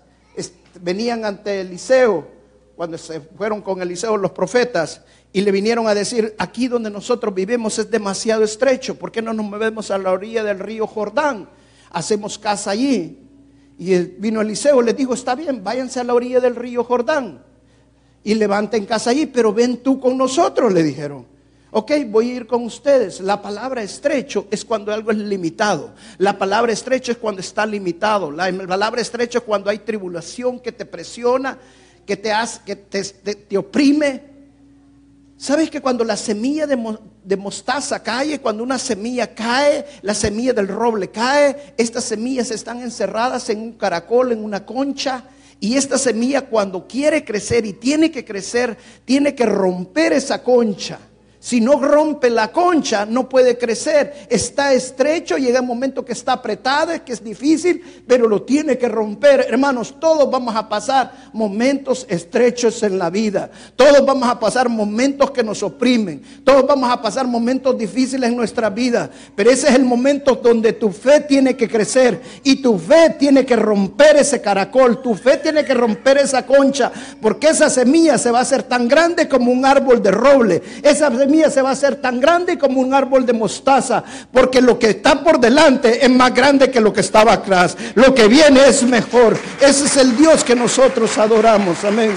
venían 0.80 1.24
ante 1.24 1.60
Eliseo 1.60 2.26
cuando 2.74 2.98
se 2.98 3.20
fueron 3.20 3.62
con 3.62 3.80
Eliseo 3.80 4.16
los 4.16 4.32
profetas 4.32 5.02
y 5.32 5.42
le 5.42 5.52
vinieron 5.52 5.86
a 5.86 5.94
decir, 5.94 6.34
aquí 6.38 6.66
donde 6.66 6.90
nosotros 6.90 7.32
vivimos 7.32 7.78
es 7.78 7.90
demasiado 7.90 8.42
estrecho, 8.42 8.96
¿por 8.96 9.12
qué 9.12 9.22
no 9.22 9.32
nos 9.32 9.46
movemos 9.46 9.90
a 9.92 9.98
la 9.98 10.10
orilla 10.10 10.42
del 10.42 10.58
río 10.58 10.86
Jordán? 10.86 11.48
Hacemos 11.90 12.38
casa 12.38 12.72
allí. 12.72 13.28
Y 13.78 13.96
vino 13.96 14.40
Eliseo, 14.40 14.82
les 14.82 14.96
dijo, 14.96 15.14
está 15.14 15.34
bien, 15.34 15.62
váyanse 15.62 16.00
a 16.00 16.04
la 16.04 16.14
orilla 16.14 16.40
del 16.40 16.56
río 16.56 16.82
Jordán 16.82 17.49
y 18.22 18.34
levanten 18.34 18.86
casa 18.86 19.10
allí, 19.10 19.26
pero 19.26 19.52
ven 19.52 19.78
tú 19.78 19.98
con 20.00 20.16
nosotros, 20.16 20.72
le 20.72 20.82
dijeron. 20.82 21.26
Ok, 21.72 21.92
voy 22.08 22.30
a 22.30 22.34
ir 22.34 22.46
con 22.46 22.64
ustedes. 22.64 23.20
La 23.20 23.40
palabra 23.40 23.82
estrecho 23.82 24.46
es 24.50 24.64
cuando 24.64 24.92
algo 24.92 25.12
es 25.12 25.18
limitado. 25.18 25.92
La 26.18 26.36
palabra 26.36 26.72
estrecho 26.72 27.12
es 27.12 27.18
cuando 27.18 27.40
está 27.40 27.64
limitado. 27.64 28.30
La 28.32 28.50
palabra 28.66 29.00
estrecho 29.00 29.38
es 29.38 29.44
cuando 29.44 29.70
hay 29.70 29.78
tribulación 29.78 30.58
que 30.58 30.72
te 30.72 30.84
presiona 30.84 31.58
que 32.10 32.16
te, 32.16 32.32
hace, 32.32 32.60
que 32.66 32.74
te, 32.74 33.56
oprime. 33.56 34.22
¿Sabes 35.36 35.70
que 35.70 35.80
cuando 35.80 36.02
la 36.02 36.16
semilla 36.16 36.66
de, 36.66 37.36
mostaza 37.36 38.02
cae, 38.02 38.40
cuando 38.40 38.64
una 38.64 38.80
semilla 38.80 39.32
cae, 39.32 39.86
la 40.02 40.12
semilla 40.12 40.52
del 40.52 40.66
roble 40.66 41.08
cae, 41.10 41.74
estas 41.78 42.02
semillas 42.02 42.50
están 42.50 42.82
encerradas 42.82 43.48
en 43.48 43.60
un 43.60 43.72
caracol, 43.74 44.32
en 44.32 44.42
una 44.42 44.66
concha, 44.66 45.22
y 45.60 45.76
esta 45.76 45.98
semilla 45.98 46.42
cuando 46.42 46.88
quiere 46.88 47.24
crecer 47.24 47.66
y 47.66 47.74
tiene 47.74 48.10
que 48.10 48.24
crecer, 48.24 48.76
tiene 49.04 49.34
que 49.34 49.44
romper 49.44 50.14
esa 50.14 50.42
concha. 50.42 50.98
Si 51.42 51.58
no 51.58 51.80
rompe 51.80 52.28
la 52.28 52.52
concha, 52.52 53.06
no 53.06 53.26
puede 53.26 53.56
crecer. 53.56 54.26
Está 54.28 54.74
estrecho, 54.74 55.38
llega 55.38 55.62
un 55.62 55.66
momento 55.66 56.04
que 56.04 56.12
está 56.12 56.34
apretado, 56.34 56.92
que 57.02 57.14
es 57.14 57.24
difícil, 57.24 57.82
pero 58.06 58.28
lo 58.28 58.42
tiene 58.42 58.76
que 58.76 58.90
romper. 58.90 59.46
Hermanos, 59.48 59.94
todos 59.98 60.30
vamos 60.30 60.54
a 60.54 60.68
pasar 60.68 61.30
momentos 61.32 62.04
estrechos 62.10 62.82
en 62.82 62.98
la 62.98 63.08
vida. 63.08 63.50
Todos 63.74 64.04
vamos 64.04 64.28
a 64.28 64.38
pasar 64.38 64.68
momentos 64.68 65.30
que 65.30 65.42
nos 65.42 65.62
oprimen. 65.62 66.20
Todos 66.44 66.66
vamos 66.66 66.90
a 66.90 67.00
pasar 67.00 67.26
momentos 67.26 67.76
difíciles 67.78 68.28
en 68.28 68.36
nuestra 68.36 68.68
vida. 68.68 69.08
Pero 69.34 69.50
ese 69.50 69.68
es 69.68 69.76
el 69.76 69.84
momento 69.86 70.34
donde 70.34 70.74
tu 70.74 70.90
fe 70.92 71.20
tiene 71.20 71.56
que 71.56 71.68
crecer 71.68 72.20
y 72.44 72.56
tu 72.56 72.78
fe 72.78 73.16
tiene 73.18 73.46
que 73.46 73.56
romper 73.56 74.18
ese 74.18 74.42
caracol. 74.42 75.00
Tu 75.00 75.14
fe 75.14 75.38
tiene 75.38 75.64
que 75.64 75.72
romper 75.72 76.18
esa 76.18 76.44
concha, 76.44 76.92
porque 77.22 77.48
esa 77.48 77.70
semilla 77.70 78.18
se 78.18 78.30
va 78.30 78.40
a 78.40 78.42
hacer 78.42 78.62
tan 78.64 78.88
grande 78.88 79.26
como 79.26 79.50
un 79.50 79.64
árbol 79.64 80.02
de 80.02 80.10
roble. 80.10 80.62
Esa 80.82 81.08
se 81.50 81.62
va 81.62 81.70
a 81.70 81.72
hacer 81.72 81.96
tan 81.96 82.20
grande 82.20 82.58
como 82.58 82.80
un 82.80 82.92
árbol 82.92 83.24
de 83.24 83.32
mostaza, 83.32 84.02
porque 84.32 84.60
lo 84.60 84.78
que 84.78 84.90
está 84.90 85.22
por 85.22 85.38
delante 85.38 86.04
es 86.04 86.10
más 86.10 86.34
grande 86.34 86.70
que 86.70 86.80
lo 86.80 86.92
que 86.92 87.00
estaba 87.00 87.32
atrás. 87.32 87.76
Lo 87.94 88.14
que 88.14 88.28
viene 88.28 88.66
es 88.66 88.82
mejor. 88.82 89.38
Ese 89.60 89.86
es 89.86 89.96
el 89.96 90.16
Dios 90.16 90.44
que 90.44 90.54
nosotros 90.54 91.16
adoramos. 91.18 91.84
Amén. 91.84 92.12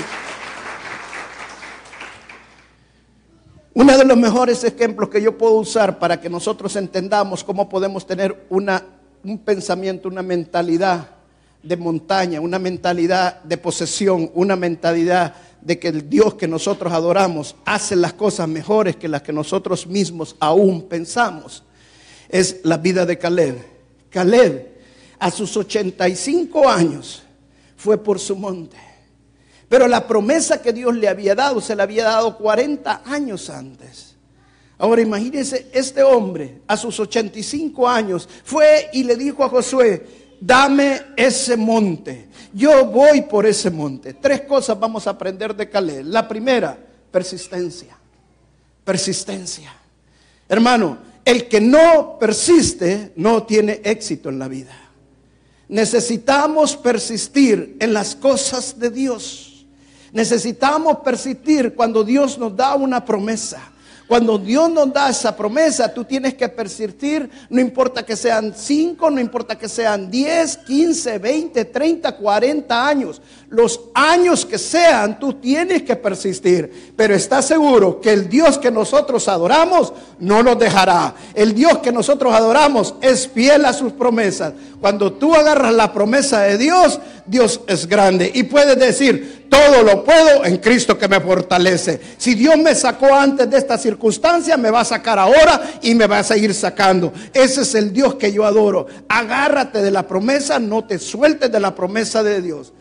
Uno 3.75 3.97
de 3.97 4.05
los 4.05 4.17
mejores 4.17 4.63
ejemplos 4.63 5.09
que 5.09 5.21
yo 5.21 5.37
puedo 5.37 5.55
usar 5.55 5.97
para 5.97 6.21
que 6.21 6.29
nosotros 6.29 6.75
entendamos 6.75 7.43
cómo 7.43 7.67
podemos 7.67 8.05
tener 8.05 8.45
una, 8.49 8.83
un 9.23 9.39
pensamiento, 9.39 10.07
una 10.07 10.21
mentalidad 10.21 11.07
de 11.63 11.77
montaña, 11.77 12.39
una 12.39 12.59
mentalidad 12.59 13.41
de 13.43 13.57
posesión, 13.57 14.29
una 14.35 14.55
mentalidad 14.55 15.33
de 15.63 15.79
que 15.79 15.87
el 15.87 16.09
Dios 16.09 16.33
que 16.33 16.47
nosotros 16.47 16.91
adoramos 16.91 17.55
hace 17.65 17.95
las 17.95 18.13
cosas 18.13 18.47
mejores 18.47 18.97
que 18.97 19.07
las 19.07 19.21
que 19.21 19.31
nosotros 19.31 19.87
mismos 19.87 20.35
aún 20.39 20.87
pensamos. 20.87 21.63
Es 22.29 22.59
la 22.63 22.77
vida 22.77 23.05
de 23.05 23.17
Caleb. 23.17 23.57
Caleb, 24.09 24.73
a 25.19 25.31
sus 25.31 25.55
85 25.55 26.67
años, 26.69 27.23
fue 27.77 27.97
por 27.97 28.19
su 28.19 28.35
monte. 28.35 28.77
Pero 29.69 29.87
la 29.87 30.05
promesa 30.05 30.61
que 30.61 30.73
Dios 30.73 30.93
le 30.95 31.07
había 31.07 31.33
dado, 31.33 31.61
se 31.61 31.75
la 31.75 31.83
había 31.83 32.03
dado 32.03 32.37
40 32.37 33.01
años 33.05 33.49
antes. 33.49 34.15
Ahora 34.77 35.01
imagínense, 35.01 35.69
este 35.71 36.03
hombre 36.03 36.61
a 36.67 36.75
sus 36.75 36.99
85 36.99 37.87
años 37.87 38.27
fue 38.43 38.89
y 38.91 39.03
le 39.03 39.15
dijo 39.15 39.43
a 39.43 39.49
Josué, 39.49 40.05
dame 40.45 41.01
ese 41.15 41.55
monte. 41.55 42.27
Yo 42.53 42.85
voy 42.85 43.21
por 43.23 43.45
ese 43.45 43.71
monte. 43.71 44.13
Tres 44.13 44.41
cosas 44.41 44.79
vamos 44.79 45.07
a 45.07 45.11
aprender 45.11 45.55
de 45.55 45.69
Caleb. 45.69 46.05
La 46.05 46.27
primera, 46.27 46.77
persistencia. 47.11 47.97
Persistencia. 48.83 49.73
Hermano, 50.47 50.97
el 51.25 51.47
que 51.47 51.61
no 51.61 52.17
persiste 52.19 53.13
no 53.15 53.43
tiene 53.43 53.81
éxito 53.83 54.29
en 54.29 54.39
la 54.39 54.47
vida. 54.47 54.77
Necesitamos 55.69 56.75
persistir 56.75 57.77
en 57.79 57.93
las 57.93 58.15
cosas 58.15 58.77
de 58.77 58.89
Dios. 58.89 59.65
Necesitamos 60.11 60.97
persistir 60.99 61.73
cuando 61.73 62.03
Dios 62.03 62.37
nos 62.37 62.55
da 62.55 62.75
una 62.75 63.03
promesa. 63.03 63.72
Cuando 64.07 64.37
Dios 64.37 64.69
nos 64.69 64.91
da 64.91 65.09
esa 65.09 65.35
promesa, 65.35 65.93
tú 65.93 66.03
tienes 66.03 66.33
que 66.33 66.49
persistir, 66.49 67.29
no 67.49 67.61
importa 67.61 68.05
que 68.05 68.15
sean 68.15 68.53
5, 68.55 69.09
no 69.09 69.19
importa 69.19 69.57
que 69.57 69.69
sean 69.69 70.11
10, 70.11 70.57
15, 70.57 71.17
20, 71.19 71.65
30, 71.65 72.17
40 72.17 72.87
años. 72.87 73.21
Los 73.53 73.81
años 73.93 74.47
que 74.47 74.57
sean, 74.57 75.19
tú 75.19 75.35
tienes 75.35 75.83
que 75.83 75.95
persistir. 75.95 76.93
Pero 76.95 77.13
está 77.13 77.39
seguro 77.43 78.01
que 78.01 78.11
el 78.11 78.27
Dios 78.27 78.57
que 78.57 78.71
nosotros 78.71 79.27
adoramos 79.27 79.93
no 80.17 80.41
nos 80.41 80.57
dejará. 80.57 81.13
El 81.35 81.53
Dios 81.53 81.77
que 81.77 81.91
nosotros 81.91 82.33
adoramos 82.33 82.95
es 82.99 83.27
fiel 83.27 83.65
a 83.65 83.73
sus 83.73 83.93
promesas. 83.93 84.53
Cuando 84.81 85.13
tú 85.13 85.35
agarras 85.35 85.71
la 85.71 85.93
promesa 85.93 86.41
de 86.41 86.57
Dios, 86.57 86.99
Dios 87.27 87.61
es 87.67 87.87
grande. 87.87 88.31
Y 88.33 88.41
puedes 88.41 88.79
decir, 88.79 89.45
todo 89.51 89.83
lo 89.83 90.03
puedo 90.03 90.45
en 90.45 90.57
Cristo 90.57 90.97
que 90.97 91.07
me 91.07 91.19
fortalece. 91.19 92.01
Si 92.17 92.33
Dios 92.33 92.57
me 92.57 92.73
sacó 92.73 93.13
antes 93.13 93.47
de 93.51 93.59
esta 93.59 93.77
circunstancia, 93.77 94.57
me 94.57 94.71
va 94.71 94.79
a 94.79 94.85
sacar 94.85 95.19
ahora 95.19 95.61
y 95.83 95.93
me 95.93 96.07
va 96.07 96.17
a 96.17 96.23
seguir 96.23 96.55
sacando. 96.55 97.13
Ese 97.31 97.61
es 97.61 97.75
el 97.75 97.93
Dios 97.93 98.15
que 98.15 98.33
yo 98.33 98.45
adoro. 98.45 98.87
Agárrate 99.07 99.83
de 99.83 99.91
la 99.91 100.07
promesa, 100.07 100.57
no 100.57 100.85
te 100.85 100.97
sueltes 100.97 101.51
de 101.51 101.59
la 101.59 101.75
promesa 101.75 102.23
de 102.23 102.41
Dios. 102.41 102.73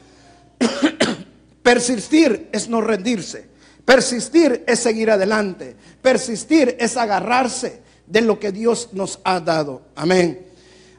Persistir 1.63 2.49
es 2.53 2.69
no 2.69 2.81
rendirse. 2.81 3.49
Persistir 3.85 4.65
es 4.67 4.81
seguir 4.81 5.11
adelante. 5.11 5.77
Persistir 6.01 6.77
es 6.79 6.97
agarrarse 6.97 7.83
de 8.07 8.21
lo 8.21 8.39
que 8.39 8.53
Dios 8.53 8.91
nos 8.93 9.21
ha 9.25 9.41
dado. 9.41 9.83
Amén. 9.95 10.47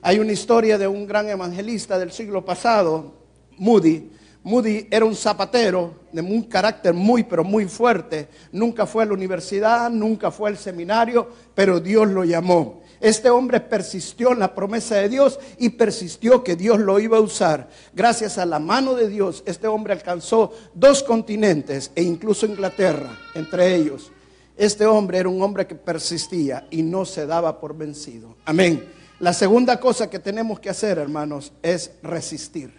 Hay 0.02 0.20
una 0.20 0.32
historia 0.32 0.78
de 0.78 0.88
un 0.88 1.08
gran 1.08 1.30
evangelista 1.30 1.98
del 1.98 2.12
siglo 2.12 2.44
pasado, 2.44 3.14
Moody, 3.58 4.10
Moody 4.44 4.88
era 4.92 5.06
un 5.06 5.16
zapatero 5.16 6.02
de 6.12 6.22
un 6.22 6.44
carácter 6.44 6.94
muy, 6.94 7.24
pero 7.24 7.46
muy 7.46 7.66
fuerte. 7.66 8.28
Nunca 8.52 8.86
fue 8.86 9.04
a 9.04 9.06
la 9.06 9.14
universidad, 9.14 9.90
nunca 9.90 10.32
fue 10.32 10.50
al 10.50 10.58
seminario, 10.58 11.30
pero 11.56 11.80
Dios 11.80 12.10
lo 12.10 12.26
llamó. 12.26 12.82
Este 13.04 13.30
hombre 13.30 13.60
persistió 13.60 14.32
en 14.32 14.40
la 14.40 14.56
promesa 14.56 14.96
de 14.96 15.10
Dios 15.10 15.38
y 15.58 15.72
persistió 15.72 16.42
que 16.42 16.56
Dios 16.56 16.80
lo 16.80 17.02
iba 17.02 17.18
a 17.18 17.22
usar. 17.22 17.68
Gracias 17.94 18.38
a 18.38 18.46
la 18.46 18.60
mano 18.60 18.94
de 18.96 19.10
Dios, 19.10 19.44
este 19.46 19.68
hombre 19.68 19.92
alcanzó 19.92 20.54
dos 20.74 21.04
continentes 21.04 21.92
e 21.96 22.02
incluso 22.02 22.46
Inglaterra, 22.46 23.20
entre 23.36 23.76
ellos. 23.76 24.10
Este 24.56 24.86
hombre 24.86 25.18
era 25.18 25.28
un 25.28 25.42
hombre 25.42 25.68
que 25.68 25.76
persistía 25.76 26.66
y 26.72 26.82
no 26.82 27.04
se 27.04 27.26
daba 27.26 27.60
por 27.60 27.76
vencido. 27.76 28.38
Amén. 28.46 28.90
La 29.20 29.34
segunda 29.34 29.82
cosa 29.82 30.10
que 30.10 30.20
tenemos 30.20 30.62
que 30.62 30.70
hacer, 30.70 30.98
hermanos, 30.98 31.52
es 31.62 31.92
resistir. 32.04 32.74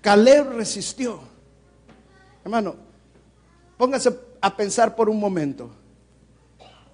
Caleb 0.00 0.52
resistió. 0.52 1.18
Hermano, 2.44 2.76
póngase 3.76 4.16
a 4.40 4.56
pensar 4.56 4.94
por 4.94 5.10
un 5.10 5.18
momento. 5.18 5.70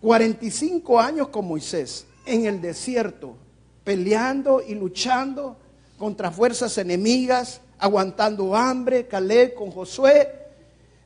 45 0.01 0.99
años 0.99 1.29
con 1.29 1.47
Moisés 1.47 2.07
en 2.27 2.47
el 2.47 2.61
desierto, 2.61 3.37
peleando 3.85 4.63
y 4.63 4.75
luchando 4.75 5.57
contra 5.99 6.31
fuerzas 6.31 6.77
enemigas, 6.79 7.61
aguantando 7.79 8.55
hambre, 8.55 9.07
Caleb 9.07 9.55
con 9.55 9.71
Josué. 9.71 10.33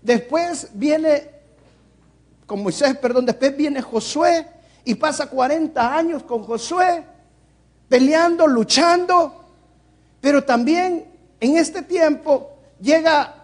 Después 0.02 0.68
viene, 0.74 1.30
con 2.46 2.62
Moisés, 2.62 2.96
perdón, 2.96 3.26
después 3.26 3.56
viene 3.56 3.82
Josué 3.82 4.46
y 4.84 4.94
pasa 4.94 5.26
40 5.26 5.96
años 5.96 6.22
con 6.22 6.44
Josué, 6.44 7.04
peleando, 7.88 8.46
luchando, 8.46 9.44
pero 10.20 10.44
también 10.44 11.04
en 11.40 11.56
este 11.56 11.82
tiempo 11.82 12.58
llega 12.80 13.34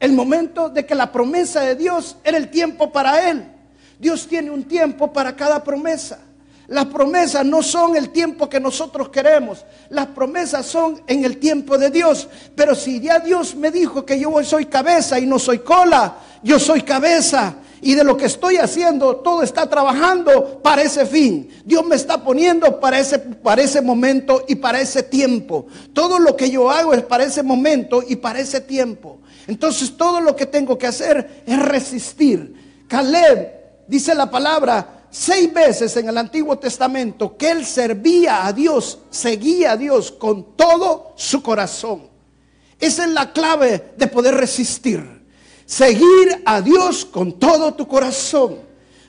el 0.00 0.12
momento 0.12 0.68
de 0.68 0.84
que 0.84 0.94
la 0.94 1.10
promesa 1.10 1.60
de 1.62 1.76
Dios 1.76 2.16
era 2.24 2.36
el 2.36 2.50
tiempo 2.50 2.92
para 2.92 3.30
él. 3.30 3.50
Dios 3.98 4.26
tiene 4.26 4.50
un 4.50 4.64
tiempo 4.64 5.12
para 5.12 5.34
cada 5.34 5.62
promesa. 5.62 6.20
Las 6.66 6.86
promesas 6.86 7.44
no 7.44 7.62
son 7.62 7.96
el 7.96 8.10
tiempo 8.10 8.48
que 8.48 8.60
nosotros 8.60 9.10
queremos. 9.10 9.64
Las 9.90 10.06
promesas 10.06 10.64
son 10.64 11.02
en 11.06 11.24
el 11.24 11.38
tiempo 11.38 11.76
de 11.76 11.90
Dios. 11.90 12.28
Pero 12.54 12.74
si 12.74 13.00
ya 13.00 13.18
Dios 13.18 13.54
me 13.54 13.70
dijo 13.70 14.04
que 14.04 14.18
yo 14.18 14.42
soy 14.42 14.66
cabeza 14.66 15.18
y 15.18 15.26
no 15.26 15.38
soy 15.38 15.58
cola, 15.58 16.16
yo 16.42 16.58
soy 16.58 16.82
cabeza 16.82 17.56
y 17.84 17.94
de 17.94 18.02
lo 18.02 18.16
que 18.16 18.24
estoy 18.24 18.56
haciendo, 18.56 19.16
todo 19.16 19.42
está 19.42 19.68
trabajando 19.68 20.62
para 20.62 20.80
ese 20.80 21.04
fin. 21.04 21.50
Dios 21.66 21.84
me 21.84 21.96
está 21.96 22.24
poniendo 22.24 22.80
para 22.80 22.98
ese, 22.98 23.18
para 23.18 23.60
ese 23.60 23.82
momento 23.82 24.42
y 24.48 24.54
para 24.54 24.80
ese 24.80 25.02
tiempo. 25.02 25.66
Todo 25.92 26.18
lo 26.18 26.34
que 26.34 26.50
yo 26.50 26.70
hago 26.70 26.94
es 26.94 27.02
para 27.02 27.24
ese 27.24 27.42
momento 27.42 28.02
y 28.06 28.16
para 28.16 28.40
ese 28.40 28.62
tiempo. 28.62 29.18
Entonces 29.46 29.98
todo 29.98 30.22
lo 30.22 30.34
que 30.34 30.46
tengo 30.46 30.78
que 30.78 30.86
hacer 30.86 31.42
es 31.46 31.58
resistir. 31.58 32.86
Caleb, 32.88 33.52
dice 33.86 34.14
la 34.14 34.30
palabra, 34.30 35.03
seis 35.14 35.52
veces 35.52 35.96
en 35.96 36.08
el 36.08 36.18
Antiguo 36.18 36.58
Testamento 36.58 37.36
que 37.36 37.52
él 37.52 37.64
servía 37.64 38.46
a 38.46 38.52
Dios, 38.52 38.98
seguía 39.10 39.72
a 39.72 39.76
Dios 39.76 40.10
con 40.10 40.56
todo 40.56 41.12
su 41.14 41.40
corazón. 41.40 42.08
Esa 42.80 43.04
es 43.04 43.10
la 43.10 43.32
clave 43.32 43.92
de 43.96 44.08
poder 44.08 44.34
resistir. 44.34 45.24
Seguir 45.66 46.42
a 46.44 46.60
Dios 46.60 47.04
con 47.04 47.38
todo 47.38 47.74
tu 47.74 47.86
corazón. 47.86 48.58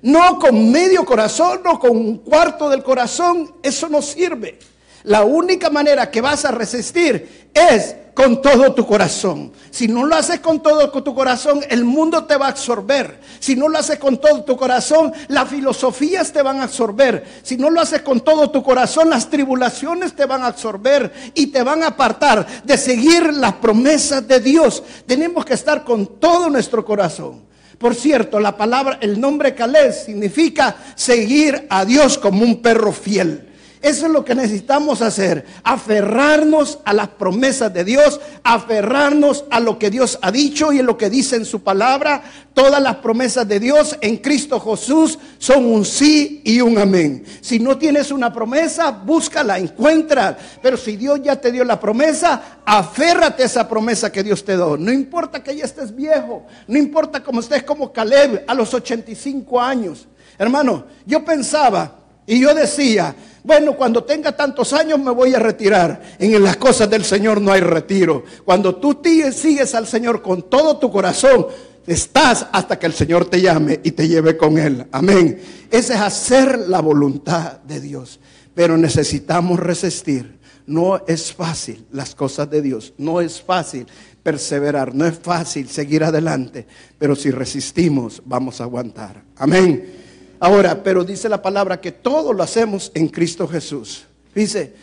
No 0.03 0.37
con 0.37 0.71
medio 0.71 1.03
corazón, 1.03 1.61
no 1.63 1.79
con 1.79 1.97
un 1.97 2.19
cuarto 2.19 2.69
del 2.69 2.83
corazón. 2.83 3.55
Eso 3.63 3.89
no 3.89 4.03
sirve. 4.03 4.59
La 5.05 5.23
única 5.23 5.71
manera 5.71 6.11
que 6.11 6.21
vas 6.21 6.45
a 6.45 6.51
resistir 6.51 7.49
es 7.51 7.95
con 8.15 8.41
todo 8.41 8.73
tu 8.73 8.87
corazón. 8.87 9.51
Si 9.69 9.89
no 9.89 10.05
lo 10.05 10.15
haces 10.15 10.39
con 10.39 10.63
todo 10.63 10.89
tu 10.89 11.13
corazón, 11.13 11.59
el 11.69 11.83
mundo 11.83 12.23
te 12.23 12.37
va 12.37 12.47
a 12.47 12.49
absorber. 12.49 13.19
Si 13.39 13.57
no 13.57 13.67
lo 13.67 13.77
haces 13.77 13.99
con 13.99 14.17
todo 14.17 14.43
tu 14.45 14.55
corazón, 14.55 15.13
las 15.27 15.49
filosofías 15.49 16.31
te 16.31 16.41
van 16.41 16.61
a 16.61 16.63
absorber. 16.63 17.25
Si 17.43 17.57
no 17.57 17.69
lo 17.69 17.81
haces 17.81 18.01
con 18.01 18.21
todo 18.21 18.49
tu 18.49 18.63
corazón, 18.63 19.09
las 19.09 19.29
tribulaciones 19.29 20.15
te 20.15 20.25
van 20.25 20.43
a 20.43 20.47
absorber 20.47 21.11
y 21.35 21.47
te 21.47 21.61
van 21.61 21.83
a 21.83 21.87
apartar 21.87 22.63
de 22.63 22.77
seguir 22.77 23.33
las 23.33 23.55
promesas 23.55 24.25
de 24.25 24.39
Dios. 24.39 24.81
Tenemos 25.05 25.43
que 25.45 25.53
estar 25.53 25.83
con 25.83 26.07
todo 26.17 26.49
nuestro 26.49 26.85
corazón. 26.85 27.43
Por 27.77 27.95
cierto, 27.95 28.39
la 28.39 28.55
palabra, 28.55 28.97
el 29.01 29.19
nombre 29.19 29.53
Caleb 29.53 29.91
significa 29.91 30.77
seguir 30.95 31.67
a 31.69 31.83
Dios 31.83 32.17
como 32.17 32.43
un 32.43 32.61
perro 32.61 32.93
fiel. 32.93 33.49
Eso 33.85 34.07
es 34.07 34.11
lo 34.11 34.25
que 34.25 34.33
necesitamos 34.33 35.03
hacer, 35.03 35.45
aferrarnos 35.63 36.79
a 36.85 36.91
las 36.91 37.07
promesas 37.07 37.71
de 37.71 37.83
Dios, 37.83 38.19
aferrarnos 38.43 39.45
a 39.51 39.59
lo 39.59 39.77
que 39.77 39.91
Dios 39.91 40.17
ha 40.23 40.31
dicho 40.31 40.73
y 40.73 40.79
en 40.79 40.87
lo 40.87 40.97
que 40.97 41.07
dice 41.07 41.35
en 41.35 41.45
su 41.45 41.61
palabra. 41.61 42.23
Todas 42.55 42.81
las 42.81 42.95
promesas 42.95 43.47
de 43.47 43.59
Dios 43.59 43.95
en 44.01 44.17
Cristo 44.17 44.59
Jesús 44.59 45.19
son 45.37 45.65
un 45.65 45.85
sí 45.85 46.41
y 46.43 46.61
un 46.61 46.79
amén. 46.79 47.25
Si 47.41 47.59
no 47.59 47.77
tienes 47.77 48.09
una 48.09 48.33
promesa, 48.33 48.89
búscala, 48.89 49.59
encuentra. 49.59 50.35
Pero 50.63 50.77
si 50.77 50.95
Dios 50.95 51.21
ya 51.23 51.35
te 51.35 51.51
dio 51.51 51.63
la 51.63 51.79
promesa, 51.79 52.61
aférrate 52.65 53.43
a 53.43 53.45
esa 53.45 53.69
promesa 53.69 54.11
que 54.11 54.23
Dios 54.23 54.43
te 54.43 54.55
dio. 54.55 54.77
No 54.77 54.91
importa 54.91 55.43
que 55.43 55.55
ya 55.55 55.63
estés 55.63 55.95
viejo, 55.95 56.47
no 56.67 56.79
importa 56.79 57.21
cómo 57.21 57.39
estés 57.39 57.61
como 57.61 57.93
Caleb 57.93 58.45
a 58.47 58.55
los 58.55 58.73
85 58.73 59.61
años. 59.61 60.07
Hermano, 60.39 60.85
yo 61.05 61.23
pensaba 61.23 62.04
y 62.27 62.39
yo 62.39 62.53
decía, 62.53 63.15
bueno, 63.43 63.75
cuando 63.75 64.03
tenga 64.03 64.35
tantos 64.35 64.73
años 64.73 64.97
me 64.99 65.11
voy 65.11 65.35
a 65.35 65.39
retirar. 65.39 66.01
En 66.17 66.43
las 66.43 66.57
cosas 66.57 66.89
del 66.89 67.05
Señor 67.05 67.39
no 67.39 67.51
hay 67.51 67.61
retiro. 67.61 68.23
Cuando 68.43 68.75
tú 68.75 68.99
sigues 69.31 69.75
al 69.75 69.85
Señor 69.85 70.23
con 70.23 70.49
todo 70.49 70.77
tu 70.77 70.91
corazón, 70.91 71.45
estás 71.85 72.47
hasta 72.51 72.79
que 72.79 72.87
el 72.87 72.93
Señor 72.93 73.25
te 73.25 73.41
llame 73.41 73.79
y 73.83 73.91
te 73.91 74.07
lleve 74.07 74.35
con 74.35 74.57
Él. 74.57 74.87
Amén. 74.91 75.39
Ese 75.69 75.93
es 75.93 75.99
hacer 75.99 76.67
la 76.67 76.81
voluntad 76.81 77.59
de 77.59 77.79
Dios. 77.79 78.19
Pero 78.55 78.77
necesitamos 78.77 79.59
resistir. 79.59 80.39
No 80.65 81.05
es 81.05 81.31
fácil 81.31 81.85
las 81.91 82.15
cosas 82.15 82.49
de 82.49 82.63
Dios, 82.63 82.93
no 82.97 83.21
es 83.21 83.39
fácil 83.39 83.85
perseverar, 84.23 84.95
no 84.95 85.05
es 85.05 85.19
fácil 85.19 85.69
seguir 85.69 86.03
adelante, 86.03 86.65
pero 86.97 87.15
si 87.15 87.29
resistimos 87.29 88.23
vamos 88.25 88.59
a 88.59 88.63
aguantar. 88.63 89.21
Amén. 89.37 90.04
Ahora, 90.39 90.83
pero 90.83 91.03
dice 91.03 91.29
la 91.29 91.41
palabra 91.41 91.79
que 91.79 91.91
todo 91.91 92.33
lo 92.33 92.43
hacemos 92.43 92.91
en 92.93 93.07
Cristo 93.07 93.47
Jesús. 93.47 94.05
Dice, 94.33 94.73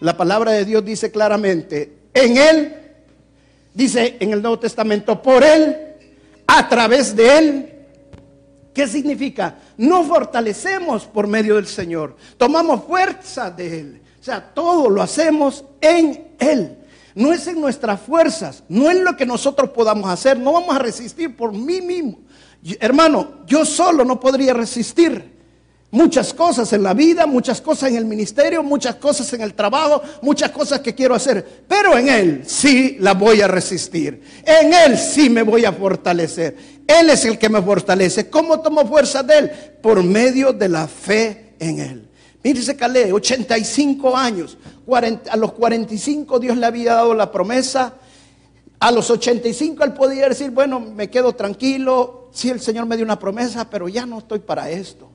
la 0.00 0.16
palabra 0.16 0.52
de 0.52 0.64
Dios 0.64 0.84
dice 0.84 1.10
claramente, 1.10 1.92
en 2.12 2.36
Él, 2.36 2.76
dice 3.74 4.16
en 4.20 4.32
el 4.32 4.42
Nuevo 4.42 4.58
Testamento, 4.58 5.20
por 5.22 5.42
Él, 5.42 5.76
a 6.46 6.68
través 6.68 7.16
de 7.16 7.38
Él. 7.38 7.74
¿Qué 8.74 8.86
significa? 8.86 9.56
Nos 9.76 10.06
fortalecemos 10.06 11.04
por 11.04 11.26
medio 11.26 11.56
del 11.56 11.66
Señor, 11.66 12.16
tomamos 12.36 12.84
fuerza 12.84 13.50
de 13.50 13.80
Él. 13.80 14.02
O 14.20 14.22
sea, 14.22 14.40
todo 14.40 14.90
lo 14.90 15.02
hacemos 15.02 15.64
en 15.80 16.34
Él. 16.38 16.76
No 17.14 17.32
es 17.32 17.48
en 17.48 17.60
nuestras 17.60 18.00
fuerzas, 18.00 18.62
no 18.68 18.90
es 18.90 18.98
lo 19.00 19.16
que 19.16 19.26
nosotros 19.26 19.70
podamos 19.70 20.08
hacer, 20.08 20.38
no 20.38 20.52
vamos 20.52 20.76
a 20.76 20.78
resistir 20.78 21.36
por 21.36 21.52
mí 21.52 21.80
mismo. 21.80 22.18
Hermano, 22.80 23.44
yo 23.46 23.64
solo 23.64 24.04
no 24.04 24.18
podría 24.18 24.52
resistir 24.52 25.38
muchas 25.90 26.34
cosas 26.34 26.72
en 26.72 26.82
la 26.82 26.92
vida, 26.92 27.26
muchas 27.26 27.60
cosas 27.60 27.90
en 27.90 27.96
el 27.96 28.04
ministerio, 28.04 28.62
muchas 28.62 28.96
cosas 28.96 29.32
en 29.32 29.40
el 29.40 29.54
trabajo, 29.54 30.02
muchas 30.22 30.50
cosas 30.50 30.80
que 30.80 30.94
quiero 30.94 31.14
hacer, 31.14 31.64
pero 31.66 31.96
en 31.96 32.08
Él 32.08 32.42
sí 32.46 32.96
la 33.00 33.14
voy 33.14 33.40
a 33.40 33.48
resistir, 33.48 34.22
en 34.44 34.74
Él 34.74 34.98
sí 34.98 35.30
me 35.30 35.42
voy 35.42 35.64
a 35.64 35.72
fortalecer, 35.72 36.56
Él 36.86 37.10
es 37.10 37.24
el 37.24 37.38
que 37.38 37.48
me 37.48 37.62
fortalece. 37.62 38.28
¿Cómo 38.28 38.60
tomo 38.60 38.86
fuerza 38.86 39.22
de 39.22 39.38
Él? 39.38 39.50
Por 39.80 40.02
medio 40.02 40.52
de 40.52 40.68
la 40.68 40.86
fe 40.88 41.54
en 41.58 41.78
Él. 41.80 42.08
Mírese 42.42 42.76
Calé, 42.76 43.12
85 43.12 44.16
años. 44.16 44.56
a 45.30 45.36
los 45.36 45.52
45 45.52 46.38
Dios 46.38 46.56
le 46.56 46.66
había 46.66 46.94
dado 46.94 47.14
la 47.14 47.32
promesa. 47.32 47.94
A 48.80 48.90
los 48.92 49.10
85 49.10 49.84
él 49.84 49.92
podía 49.92 50.28
decir, 50.28 50.50
bueno, 50.50 50.78
me 50.78 51.10
quedo 51.10 51.34
tranquilo. 51.34 52.28
Sí, 52.32 52.50
el 52.50 52.60
Señor 52.60 52.86
me 52.86 52.96
dio 52.96 53.04
una 53.04 53.18
promesa, 53.18 53.68
pero 53.68 53.88
ya 53.88 54.06
no 54.06 54.18
estoy 54.18 54.38
para 54.38 54.70
esto. 54.70 55.08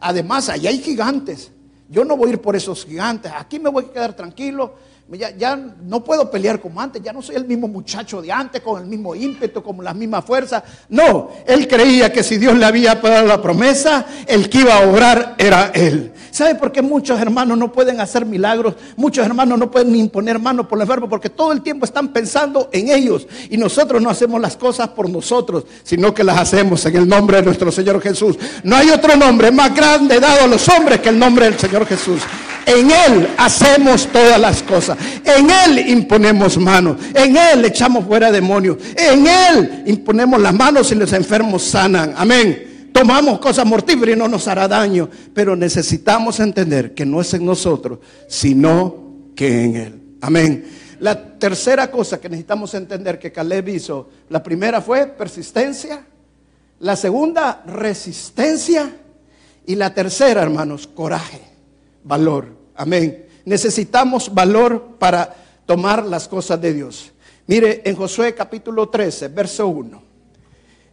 Además, 0.00 0.48
allá 0.48 0.70
hay 0.70 0.80
gigantes. 0.80 1.50
Yo 1.88 2.04
no 2.04 2.16
voy 2.16 2.30
a 2.30 2.32
ir 2.34 2.40
por 2.40 2.54
esos 2.54 2.84
gigantes. 2.84 3.32
Aquí 3.34 3.58
me 3.58 3.70
voy 3.70 3.86
a 3.86 3.92
quedar 3.92 4.14
tranquilo 4.14 4.74
ya, 5.16 5.56
no 5.56 6.04
puedo 6.04 6.30
pelear 6.30 6.60
como 6.60 6.80
antes, 6.80 7.02
ya 7.02 7.12
no 7.12 7.22
soy 7.22 7.36
el 7.36 7.46
mismo 7.46 7.66
muchacho 7.66 8.20
de 8.20 8.30
antes, 8.30 8.60
con 8.60 8.82
el 8.82 8.86
mismo 8.86 9.14
ímpetu, 9.14 9.62
con 9.62 9.82
la 9.82 9.94
misma 9.94 10.20
fuerza. 10.20 10.62
No, 10.90 11.30
él 11.46 11.66
creía 11.66 12.12
que 12.12 12.22
si 12.22 12.36
Dios 12.36 12.56
le 12.58 12.66
había 12.66 12.96
dado 12.96 13.26
la 13.26 13.40
promesa, 13.40 14.04
el 14.26 14.50
que 14.50 14.58
iba 14.58 14.74
a 14.76 14.86
obrar 14.86 15.34
era 15.38 15.70
él. 15.74 16.12
¿Sabe 16.30 16.56
por 16.56 16.72
qué 16.72 16.82
muchos 16.82 17.18
hermanos 17.20 17.56
no 17.56 17.72
pueden 17.72 18.00
hacer 18.00 18.26
milagros? 18.26 18.74
Muchos 18.96 19.24
hermanos 19.24 19.58
no 19.58 19.70
pueden 19.70 19.96
imponer 19.96 20.38
manos 20.38 20.66
por 20.66 20.78
el 20.78 20.82
enfermo 20.82 21.08
porque 21.08 21.30
todo 21.30 21.52
el 21.52 21.62
tiempo 21.62 21.86
están 21.86 22.08
pensando 22.08 22.68
en 22.72 22.90
ellos. 22.90 23.26
Y 23.48 23.56
nosotros 23.56 24.02
no 24.02 24.10
hacemos 24.10 24.40
las 24.40 24.56
cosas 24.56 24.88
por 24.88 25.08
nosotros, 25.08 25.64
sino 25.82 26.12
que 26.12 26.22
las 26.22 26.38
hacemos 26.38 26.84
en 26.84 26.96
el 26.96 27.08
nombre 27.08 27.38
de 27.38 27.44
nuestro 27.44 27.72
Señor 27.72 28.00
Jesús. 28.02 28.38
No 28.62 28.76
hay 28.76 28.90
otro 28.90 29.16
nombre 29.16 29.50
más 29.50 29.74
grande 29.74 30.20
dado 30.20 30.44
a 30.44 30.46
los 30.46 30.68
hombres 30.68 31.00
que 31.00 31.08
el 31.08 31.18
nombre 31.18 31.46
del 31.46 31.58
Señor 31.58 31.86
Jesús. 31.86 32.20
En 32.68 32.90
Él 32.90 33.28
hacemos 33.38 34.06
todas 34.08 34.38
las 34.38 34.62
cosas. 34.62 34.97
En 35.24 35.48
Él 35.50 35.88
imponemos 35.90 36.58
manos. 36.58 36.96
En 37.14 37.36
Él 37.36 37.64
echamos 37.64 38.06
fuera 38.06 38.30
demonios. 38.30 38.78
En 38.96 39.26
Él 39.26 39.82
imponemos 39.86 40.40
las 40.40 40.54
manos 40.54 40.90
y 40.92 40.94
los 40.94 41.12
enfermos 41.12 41.62
sanan. 41.62 42.14
Amén. 42.16 42.90
Tomamos 42.92 43.38
cosas 43.38 43.66
mortíferas 43.66 44.16
y 44.16 44.18
no 44.18 44.28
nos 44.28 44.48
hará 44.48 44.66
daño. 44.66 45.08
Pero 45.34 45.54
necesitamos 45.56 46.40
entender 46.40 46.94
que 46.94 47.06
no 47.06 47.20
es 47.20 47.32
en 47.34 47.44
nosotros, 47.44 47.98
sino 48.26 49.30
que 49.34 49.64
en 49.64 49.76
Él. 49.76 50.02
Amén. 50.20 50.64
La 51.00 51.38
tercera 51.38 51.90
cosa 51.90 52.20
que 52.20 52.28
necesitamos 52.28 52.74
entender 52.74 53.18
que 53.18 53.30
Caleb 53.30 53.68
hizo, 53.68 54.08
la 54.30 54.42
primera 54.42 54.80
fue 54.80 55.06
persistencia, 55.06 56.04
la 56.80 56.96
segunda 56.96 57.62
resistencia 57.66 58.96
y 59.64 59.76
la 59.76 59.94
tercera, 59.94 60.42
hermanos, 60.42 60.88
coraje, 60.88 61.40
valor. 62.02 62.48
Amén. 62.74 63.26
Necesitamos 63.48 64.34
valor 64.34 64.96
para 64.98 65.34
tomar 65.64 66.04
las 66.04 66.28
cosas 66.28 66.60
de 66.60 66.74
Dios. 66.74 67.12
Mire, 67.46 67.80
en 67.82 67.96
Josué 67.96 68.34
capítulo 68.34 68.90
13, 68.90 69.28
verso 69.28 69.68
1. 69.68 70.02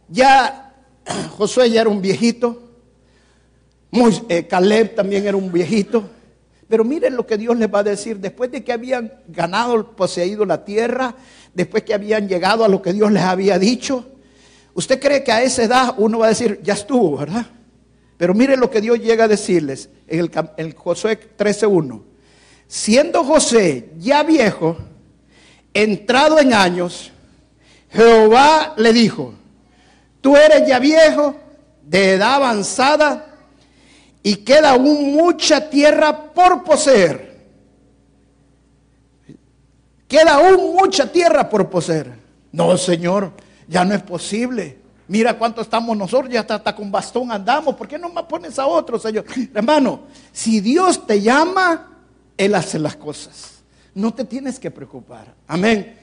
Ya 0.08 0.74
Josué 1.36 1.70
ya 1.70 1.82
era 1.82 1.90
un 1.90 2.00
viejito. 2.00 2.62
Eh, 4.30 4.46
Caleb 4.46 4.94
también 4.94 5.26
era 5.26 5.36
un 5.36 5.52
viejito. 5.52 6.08
Pero 6.66 6.82
miren 6.82 7.14
lo 7.14 7.26
que 7.26 7.36
Dios 7.36 7.58
les 7.58 7.72
va 7.72 7.80
a 7.80 7.82
decir. 7.82 8.20
Después 8.20 8.50
de 8.50 8.64
que 8.64 8.72
habían 8.72 9.12
ganado, 9.28 9.94
poseído 9.94 10.46
la 10.46 10.64
tierra, 10.64 11.14
después 11.52 11.82
que 11.82 11.92
habían 11.92 12.26
llegado 12.26 12.64
a 12.64 12.68
lo 12.68 12.80
que 12.80 12.94
Dios 12.94 13.12
les 13.12 13.22
había 13.22 13.58
dicho, 13.58 14.06
¿usted 14.72 14.98
cree 14.98 15.22
que 15.22 15.32
a 15.32 15.42
esa 15.42 15.62
edad 15.62 15.94
uno 15.98 16.20
va 16.20 16.26
a 16.26 16.30
decir, 16.30 16.58
ya 16.62 16.72
estuvo, 16.72 17.18
verdad? 17.18 17.44
Pero 18.16 18.32
mire 18.32 18.56
lo 18.56 18.70
que 18.70 18.80
Dios 18.80 18.98
llega 18.98 19.24
a 19.24 19.28
decirles 19.28 19.90
en 20.08 20.20
el, 20.20 20.30
en 20.56 20.74
Josué 20.74 21.20
13.1. 21.36 22.15
Siendo 22.68 23.24
José 23.24 23.90
ya 23.98 24.22
viejo, 24.22 24.76
entrado 25.72 26.38
en 26.38 26.52
años, 26.52 27.12
Jehová 27.90 28.74
le 28.76 28.92
dijo, 28.92 29.34
tú 30.20 30.36
eres 30.36 30.66
ya 30.66 30.78
viejo, 30.78 31.36
de 31.82 32.14
edad 32.14 32.34
avanzada, 32.34 33.26
y 34.22 34.36
queda 34.36 34.70
aún 34.70 35.14
mucha 35.14 35.70
tierra 35.70 36.32
por 36.32 36.64
poseer. 36.64 37.36
Queda 40.08 40.34
aún 40.34 40.74
mucha 40.74 41.10
tierra 41.10 41.48
por 41.48 41.70
poseer. 41.70 42.12
No, 42.52 42.76
Señor, 42.76 43.32
ya 43.68 43.84
no 43.84 43.94
es 43.94 44.02
posible. 44.02 44.78
Mira 45.08 45.38
cuánto 45.38 45.60
estamos 45.60 45.96
nosotros, 45.96 46.32
ya 46.32 46.40
hasta, 46.40 46.74
con 46.74 46.90
bastón 46.90 47.30
andamos. 47.30 47.76
¿Por 47.76 47.86
qué 47.86 47.98
no 47.98 48.08
me 48.08 48.24
pones 48.24 48.58
a 48.58 48.66
otro, 48.66 48.98
Señor? 48.98 49.24
Hermano, 49.54 50.00
si 50.32 50.60
Dios 50.60 51.06
te 51.06 51.20
llama, 51.20 51.95
Él 52.36 52.54
hace 52.54 52.78
las 52.78 52.96
cosas. 52.96 53.62
No 53.94 54.12
te 54.12 54.24
tienes 54.24 54.58
que 54.58 54.70
preocupar. 54.70 55.34
Amén. 55.46 55.98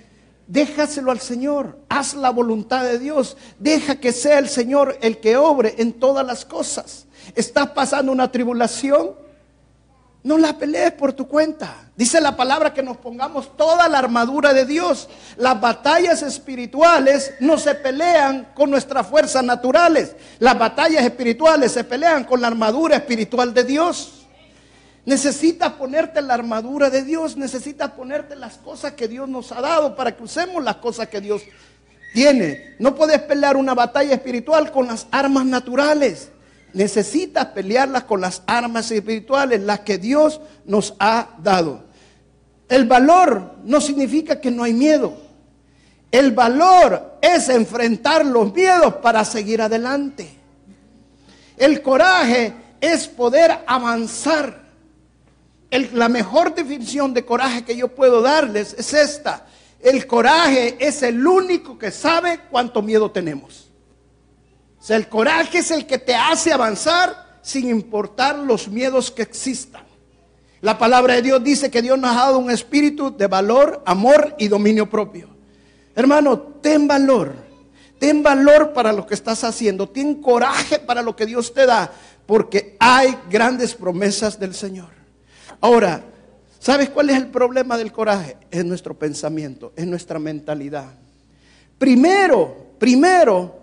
Déjaselo 0.47 1.11
al 1.11 1.19
Señor. 1.19 1.79
Haz 1.89 2.15
la 2.15 2.31
voluntad 2.31 2.83
de 2.83 2.99
Dios. 2.99 3.37
Deja 3.59 3.95
que 3.95 4.11
sea 4.11 4.39
el 4.39 4.49
Señor 4.49 4.97
el 5.01 5.19
que 5.19 5.37
obre 5.37 5.75
en 5.77 5.93
todas 5.93 6.25
las 6.25 6.45
cosas. 6.45 7.05
Estás 7.35 7.69
pasando 7.69 8.11
una 8.11 8.31
tribulación. 8.31 9.11
No 10.23 10.37
la 10.37 10.57
pelees 10.57 10.93
por 10.93 11.13
tu 11.13 11.27
cuenta. 11.27 11.75
Dice 11.95 12.19
la 12.21 12.35
palabra 12.35 12.73
que 12.73 12.81
nos 12.81 12.97
pongamos 12.97 13.55
toda 13.55 13.87
la 13.89 13.99
armadura 13.99 14.53
de 14.53 14.65
Dios. 14.65 15.09
Las 15.37 15.59
batallas 15.59 16.23
espirituales 16.23 17.33
no 17.39 17.57
se 17.57 17.75
pelean 17.75 18.47
con 18.55 18.71
nuestras 18.71 19.05
fuerzas 19.05 19.43
naturales. 19.43 20.15
Las 20.39 20.57
batallas 20.57 21.03
espirituales 21.03 21.73
se 21.73 21.83
pelean 21.83 22.23
con 22.23 22.41
la 22.41 22.47
armadura 22.47 22.95
espiritual 22.95 23.53
de 23.53 23.65
Dios. 23.65 24.22
Necesitas 25.05 25.73
ponerte 25.73 26.21
la 26.21 26.33
armadura 26.33 26.89
de 26.89 27.03
Dios. 27.03 27.35
Necesitas 27.37 27.91
ponerte 27.91 28.35
las 28.35 28.57
cosas 28.57 28.93
que 28.93 29.07
Dios 29.07 29.27
nos 29.27 29.51
ha 29.51 29.61
dado 29.61 29.95
para 29.95 30.15
que 30.15 30.23
usemos 30.23 30.63
las 30.63 30.77
cosas 30.77 31.07
que 31.09 31.21
Dios 31.21 31.41
tiene. 32.13 32.75
No 32.79 32.95
puedes 32.95 33.19
pelear 33.21 33.57
una 33.57 33.73
batalla 33.73 34.13
espiritual 34.13 34.71
con 34.71 34.87
las 34.87 35.07
armas 35.11 35.45
naturales 35.45 36.29
necesitas 36.73 37.45
pelearlas 37.47 38.03
con 38.03 38.19
las 38.19 38.41
armas 38.45 38.91
espirituales, 38.91 39.61
las 39.61 39.81
que 39.81 39.97
Dios 39.97 40.41
nos 40.65 40.95
ha 40.99 41.29
dado. 41.41 41.83
El 42.67 42.85
valor 42.85 43.55
no 43.63 43.79
significa 43.79 44.41
que 44.41 44.51
no 44.51 44.63
hay 44.63 44.73
miedo. 44.73 45.15
El 46.11 46.31
valor 46.31 47.17
es 47.21 47.49
enfrentar 47.49 48.25
los 48.25 48.53
miedos 48.53 48.95
para 48.95 49.23
seguir 49.23 49.61
adelante. 49.61 50.27
El 51.57 51.81
coraje 51.81 52.53
es 52.81 53.07
poder 53.07 53.59
avanzar. 53.65 54.62
La 55.93 56.09
mejor 56.09 56.53
definición 56.53 57.13
de 57.13 57.25
coraje 57.25 57.63
que 57.63 57.75
yo 57.75 57.89
puedo 57.89 58.21
darles 58.21 58.75
es 58.77 58.93
esta. 58.93 59.45
El 59.79 60.07
coraje 60.07 60.77
es 60.79 61.03
el 61.03 61.25
único 61.25 61.77
que 61.77 61.91
sabe 61.91 62.41
cuánto 62.49 62.81
miedo 62.81 63.11
tenemos 63.11 63.63
el 64.89 65.07
coraje 65.07 65.59
es 65.59 65.71
el 65.71 65.85
que 65.85 65.97
te 65.97 66.15
hace 66.15 66.51
avanzar 66.51 67.39
sin 67.41 67.69
importar 67.69 68.37
los 68.37 68.67
miedos 68.67 69.11
que 69.11 69.21
existan. 69.21 69.83
La 70.61 70.77
palabra 70.77 71.15
de 71.15 71.21
Dios 71.21 71.43
dice 71.43 71.71
que 71.71 71.81
Dios 71.81 71.97
nos 71.97 72.11
ha 72.11 72.21
dado 72.21 72.39
un 72.39 72.51
espíritu 72.51 73.15
de 73.15 73.27
valor, 73.27 73.81
amor 73.85 74.35
y 74.37 74.47
dominio 74.47 74.89
propio. 74.89 75.29
Hermano, 75.95 76.39
ten 76.39 76.87
valor. 76.87 77.33
Ten 77.99 78.23
valor 78.23 78.73
para 78.73 78.91
lo 78.91 79.05
que 79.05 79.13
estás 79.13 79.43
haciendo. 79.43 79.87
Ten 79.87 80.15
coraje 80.21 80.79
para 80.79 81.01
lo 81.01 81.15
que 81.15 81.25
Dios 81.25 81.53
te 81.53 81.65
da. 81.65 81.91
Porque 82.25 82.75
hay 82.79 83.17
grandes 83.29 83.75
promesas 83.75 84.39
del 84.39 84.53
Señor. 84.53 84.89
Ahora, 85.63 86.03
¿sabes 86.59 86.89
cuál 86.89 87.09
es 87.09 87.15
el 87.15 87.27
problema 87.27 87.77
del 87.77 87.93
coraje? 87.93 88.35
Es 88.51 88.65
nuestro 88.65 88.99
pensamiento, 88.99 89.71
es 89.77 89.87
nuestra 89.87 90.19
mentalidad. 90.19 90.91
Primero, 91.77 92.73
primero, 92.77 93.59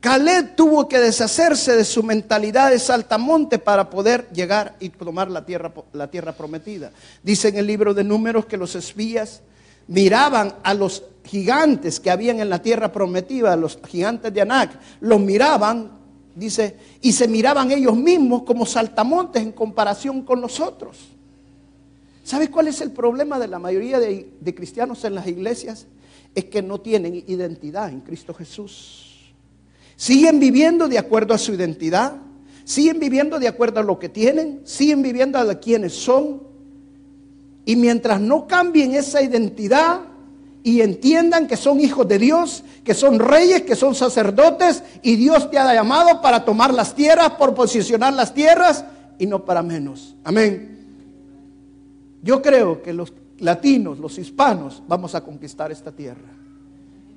Caleb 0.00 0.54
tuvo 0.54 0.86
que 0.86 0.98
deshacerse 0.98 1.74
de 1.76 1.86
su 1.86 2.02
mentalidad 2.02 2.70
de 2.70 2.78
saltamonte 2.78 3.58
para 3.58 3.88
poder 3.88 4.28
llegar 4.34 4.76
y 4.80 4.90
tomar 4.90 5.30
la 5.30 5.46
tierra, 5.46 5.72
la 5.94 6.10
tierra 6.10 6.32
prometida. 6.32 6.92
Dice 7.22 7.48
en 7.48 7.56
el 7.56 7.66
libro 7.66 7.94
de 7.94 8.04
números 8.04 8.44
que 8.44 8.58
los 8.58 8.74
espías 8.74 9.40
miraban 9.86 10.56
a 10.62 10.74
los 10.74 11.04
gigantes 11.24 12.00
que 12.00 12.10
habían 12.10 12.40
en 12.40 12.50
la 12.50 12.60
tierra 12.60 12.92
prometida, 12.92 13.56
los 13.56 13.78
gigantes 13.88 14.34
de 14.34 14.42
Anac, 14.42 14.78
los 15.00 15.18
miraban, 15.18 15.90
dice, 16.34 16.76
y 17.00 17.12
se 17.12 17.26
miraban 17.28 17.70
ellos 17.70 17.96
mismos 17.96 18.42
como 18.42 18.66
saltamontes 18.66 19.40
en 19.40 19.52
comparación 19.52 20.20
con 20.20 20.42
nosotros. 20.42 21.16
¿Sabes 22.30 22.48
cuál 22.48 22.68
es 22.68 22.80
el 22.80 22.92
problema 22.92 23.40
de 23.40 23.48
la 23.48 23.58
mayoría 23.58 23.98
de, 23.98 24.32
de 24.40 24.54
cristianos 24.54 25.04
en 25.04 25.16
las 25.16 25.26
iglesias? 25.26 25.88
Es 26.32 26.44
que 26.44 26.62
no 26.62 26.80
tienen 26.80 27.24
identidad 27.26 27.88
en 27.88 28.02
Cristo 28.02 28.32
Jesús. 28.32 29.32
Siguen 29.96 30.38
viviendo 30.38 30.86
de 30.86 30.96
acuerdo 30.96 31.34
a 31.34 31.38
su 31.38 31.52
identidad, 31.54 32.18
siguen 32.62 33.00
viviendo 33.00 33.40
de 33.40 33.48
acuerdo 33.48 33.80
a 33.80 33.82
lo 33.82 33.98
que 33.98 34.08
tienen, 34.08 34.60
siguen 34.62 35.02
viviendo 35.02 35.40
a 35.40 35.54
quienes 35.56 35.92
son. 35.92 36.44
Y 37.64 37.74
mientras 37.74 38.20
no 38.20 38.46
cambien 38.46 38.94
esa 38.94 39.20
identidad 39.20 40.02
y 40.62 40.82
entiendan 40.82 41.48
que 41.48 41.56
son 41.56 41.80
hijos 41.80 42.06
de 42.06 42.20
Dios, 42.20 42.62
que 42.84 42.94
son 42.94 43.18
reyes, 43.18 43.62
que 43.62 43.74
son 43.74 43.96
sacerdotes, 43.96 44.84
y 45.02 45.16
Dios 45.16 45.50
te 45.50 45.58
ha 45.58 45.74
llamado 45.74 46.22
para 46.22 46.44
tomar 46.44 46.72
las 46.72 46.94
tierras, 46.94 47.30
por 47.30 47.56
posicionar 47.56 48.12
las 48.12 48.32
tierras, 48.32 48.84
y 49.18 49.26
no 49.26 49.44
para 49.44 49.64
menos. 49.64 50.14
Amén. 50.22 50.79
Yo 52.22 52.42
creo 52.42 52.82
que 52.82 52.92
los 52.92 53.12
latinos, 53.38 53.98
los 53.98 54.18
hispanos, 54.18 54.82
vamos 54.86 55.14
a 55.14 55.22
conquistar 55.22 55.72
esta 55.72 55.92
tierra. 55.92 56.28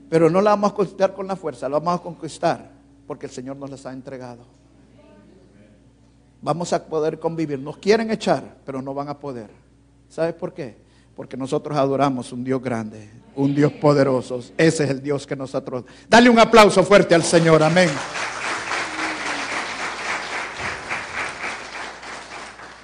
Pero 0.09 0.29
no 0.29 0.41
la 0.41 0.51
vamos 0.51 0.71
a 0.71 0.75
conquistar 0.75 1.13
con 1.13 1.27
la 1.27 1.35
fuerza, 1.35 1.67
la 1.67 1.79
vamos 1.79 1.99
a 1.99 2.03
conquistar 2.03 2.71
porque 3.07 3.25
el 3.25 3.31
Señor 3.31 3.57
nos 3.57 3.69
las 3.69 3.85
ha 3.85 3.93
entregado. 3.93 4.45
Vamos 6.41 6.73
a 6.73 6.85
poder 6.85 7.19
convivir. 7.19 7.59
Nos 7.59 7.77
quieren 7.77 8.11
echar, 8.11 8.57
pero 8.65 8.81
no 8.81 8.93
van 8.93 9.09
a 9.09 9.17
poder. 9.17 9.49
¿Sabes 10.09 10.33
por 10.33 10.53
qué? 10.53 10.77
Porque 11.15 11.37
nosotros 11.37 11.77
adoramos 11.77 12.31
un 12.33 12.43
Dios 12.43 12.61
grande, 12.61 13.09
un 13.35 13.55
Dios 13.55 13.71
poderoso. 13.73 14.39
Ese 14.57 14.83
es 14.83 14.89
el 14.89 15.01
Dios 15.01 15.25
que 15.25 15.35
nosotros... 15.35 15.85
Dale 16.09 16.29
un 16.29 16.39
aplauso 16.39 16.83
fuerte 16.83 17.15
al 17.15 17.23
Señor. 17.23 17.63
Amén. 17.63 17.89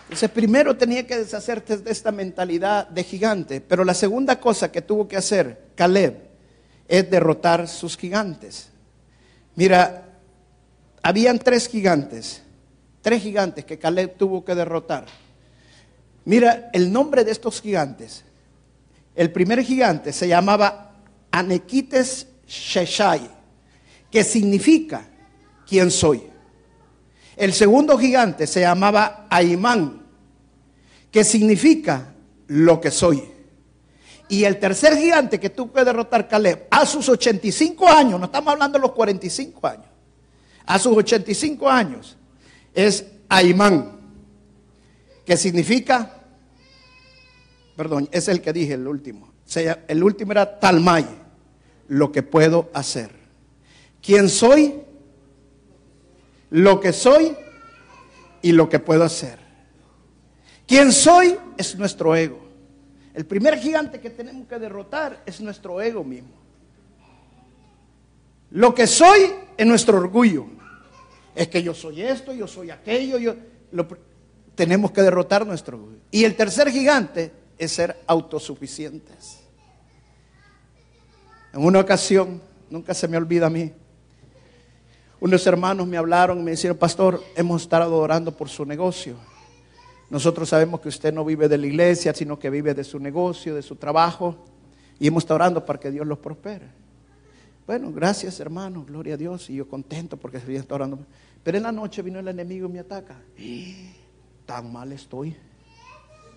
Entonces 0.09 0.31
primero 0.31 0.75
tenía 0.75 1.05
que 1.05 1.17
deshacerte 1.17 1.77
de 1.77 1.91
esta 1.91 2.11
mentalidad 2.11 2.87
de 2.87 3.03
gigante, 3.03 3.61
pero 3.61 3.83
la 3.83 3.93
segunda 3.93 4.39
cosa 4.39 4.71
que 4.71 4.81
tuvo 4.81 5.07
que 5.07 5.15
hacer 5.15 5.67
Caleb 5.75 6.15
es 6.87 7.11
derrotar 7.11 7.67
sus 7.67 7.95
gigantes. 7.95 8.69
Mira, 9.53 10.17
habían 11.03 11.37
tres 11.37 11.67
gigantes, 11.67 12.41
tres 13.03 13.21
gigantes 13.21 13.65
que 13.65 13.77
Caleb 13.77 14.17
tuvo 14.17 14.43
que 14.43 14.55
derrotar. 14.55 15.05
Mira 16.25 16.71
el 16.73 16.91
nombre 16.91 17.23
de 17.23 17.31
estos 17.31 17.61
gigantes. 17.61 18.23
El 19.13 19.31
primer 19.31 19.61
gigante 19.61 20.11
se 20.11 20.27
llamaba 20.27 20.95
Anequites 21.29 22.25
Sheshai, 22.47 23.29
que 24.09 24.23
significa 24.23 25.07
quién 25.67 25.91
soy. 25.91 26.28
El 27.39 27.53
segundo 27.53 27.97
gigante 27.97 28.45
se 28.45 28.59
llamaba 28.59 29.25
Aimán, 29.29 30.05
que 31.09 31.23
significa 31.23 32.13
lo 32.47 32.81
que 32.81 32.91
soy. 32.91 33.23
Y 34.27 34.43
el 34.43 34.59
tercer 34.59 34.97
gigante 34.97 35.39
que 35.39 35.49
tuvo 35.49 35.71
que 35.71 35.85
derrotar 35.85 36.27
Caleb 36.27 36.67
a 36.69 36.85
sus 36.85 37.07
85 37.07 37.87
años, 37.87 38.19
no 38.19 38.25
estamos 38.25 38.51
hablando 38.51 38.77
de 38.77 38.81
los 38.81 38.91
45 38.91 39.67
años, 39.67 39.85
a 40.65 40.77
sus 40.77 40.97
85 40.97 41.69
años, 41.69 42.17
es 42.73 43.05
Aimán, 43.29 44.01
que 45.25 45.37
significa, 45.37 46.21
perdón, 47.77 48.09
es 48.11 48.27
el 48.27 48.41
que 48.41 48.51
dije, 48.51 48.73
el 48.73 48.85
último. 48.85 49.31
El 49.87 50.03
último 50.03 50.33
era 50.33 50.59
Talmay, 50.59 51.07
lo 51.87 52.11
que 52.11 52.21
puedo 52.21 52.69
hacer. 52.73 53.11
¿Quién 54.01 54.27
soy? 54.27 54.88
Lo 56.51 56.79
que 56.79 56.93
soy 56.93 57.35
y 58.41 58.51
lo 58.51 58.69
que 58.69 58.79
puedo 58.79 59.03
hacer. 59.03 59.39
¿Quién 60.67 60.91
soy? 60.91 61.37
Es 61.57 61.75
nuestro 61.77 62.15
ego. 62.15 62.47
El 63.13 63.25
primer 63.25 63.57
gigante 63.57 63.99
que 63.99 64.09
tenemos 64.09 64.47
que 64.47 64.59
derrotar 64.59 65.23
es 65.25 65.41
nuestro 65.41 65.81
ego 65.81 66.03
mismo. 66.03 66.29
Lo 68.51 68.73
que 68.73 68.87
soy 68.87 69.31
es 69.57 69.67
nuestro 69.67 69.97
orgullo. 69.97 70.47
Es 71.35 71.47
que 71.47 71.61
yo 71.61 71.73
soy 71.73 72.01
esto, 72.01 72.33
yo 72.33 72.47
soy 72.47 72.71
aquello, 72.71 73.17
yo 73.17 73.35
tenemos 74.55 74.91
que 74.91 75.01
derrotar 75.01 75.45
nuestro 75.45 75.77
orgullo. 75.77 75.99
Y 76.11 76.23
el 76.23 76.35
tercer 76.35 76.69
gigante 76.71 77.31
es 77.57 77.71
ser 77.71 77.97
autosuficientes. 78.07 79.39
En 81.53 81.63
una 81.63 81.79
ocasión, 81.79 82.41
nunca 82.69 82.93
se 82.93 83.07
me 83.07 83.17
olvida 83.17 83.47
a 83.47 83.49
mí, 83.49 83.73
unos 85.21 85.45
hermanos 85.45 85.85
me 85.87 85.97
hablaron 85.97 86.39
y 86.39 86.43
me 86.43 86.51
dijeron, 86.51 86.77
pastor, 86.77 87.21
hemos 87.35 87.63
estado 87.63 87.97
orando 87.97 88.35
por 88.35 88.49
su 88.49 88.65
negocio. 88.65 89.15
Nosotros 90.09 90.49
sabemos 90.49 90.79
que 90.79 90.89
usted 90.89 91.13
no 91.13 91.23
vive 91.23 91.47
de 91.47 91.57
la 91.57 91.67
iglesia, 91.67 92.13
sino 92.13 92.39
que 92.39 92.49
vive 92.49 92.73
de 92.73 92.83
su 92.83 92.99
negocio, 92.99 93.53
de 93.53 93.61
su 93.61 93.75
trabajo. 93.75 94.35
Y 94.99 95.07
hemos 95.07 95.23
estado 95.23 95.35
orando 95.35 95.65
para 95.65 95.79
que 95.79 95.91
Dios 95.91 96.07
los 96.07 96.17
prospere. 96.17 96.67
Bueno, 97.67 97.91
gracias 97.91 98.39
hermano, 98.39 98.83
gloria 98.83 99.13
a 99.13 99.17
Dios. 99.17 99.49
Y 99.49 99.55
yo 99.55 99.67
contento 99.67 100.17
porque 100.17 100.39
se 100.39 100.55
está 100.55 100.75
orando. 100.75 100.99
Pero 101.43 101.57
en 101.57 101.63
la 101.63 101.71
noche 101.71 102.01
vino 102.01 102.19
el 102.19 102.27
enemigo 102.27 102.67
y 102.67 102.71
me 102.71 102.79
ataca. 102.79 103.17
Y 103.37 103.91
tan 104.45 104.71
mal 104.71 104.91
estoy. 104.91 105.35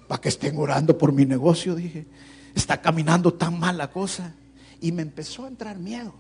Para 0.06 0.20
que 0.20 0.28
estén 0.28 0.58
orando 0.58 0.98
por 0.98 1.12
mi 1.12 1.24
negocio, 1.24 1.74
dije. 1.74 2.06
Está 2.54 2.82
caminando 2.82 3.32
tan 3.32 3.58
mal 3.58 3.78
la 3.78 3.90
cosa. 3.90 4.34
Y 4.80 4.92
me 4.92 5.02
empezó 5.02 5.44
a 5.44 5.48
entrar 5.48 5.78
miedo. 5.78 6.12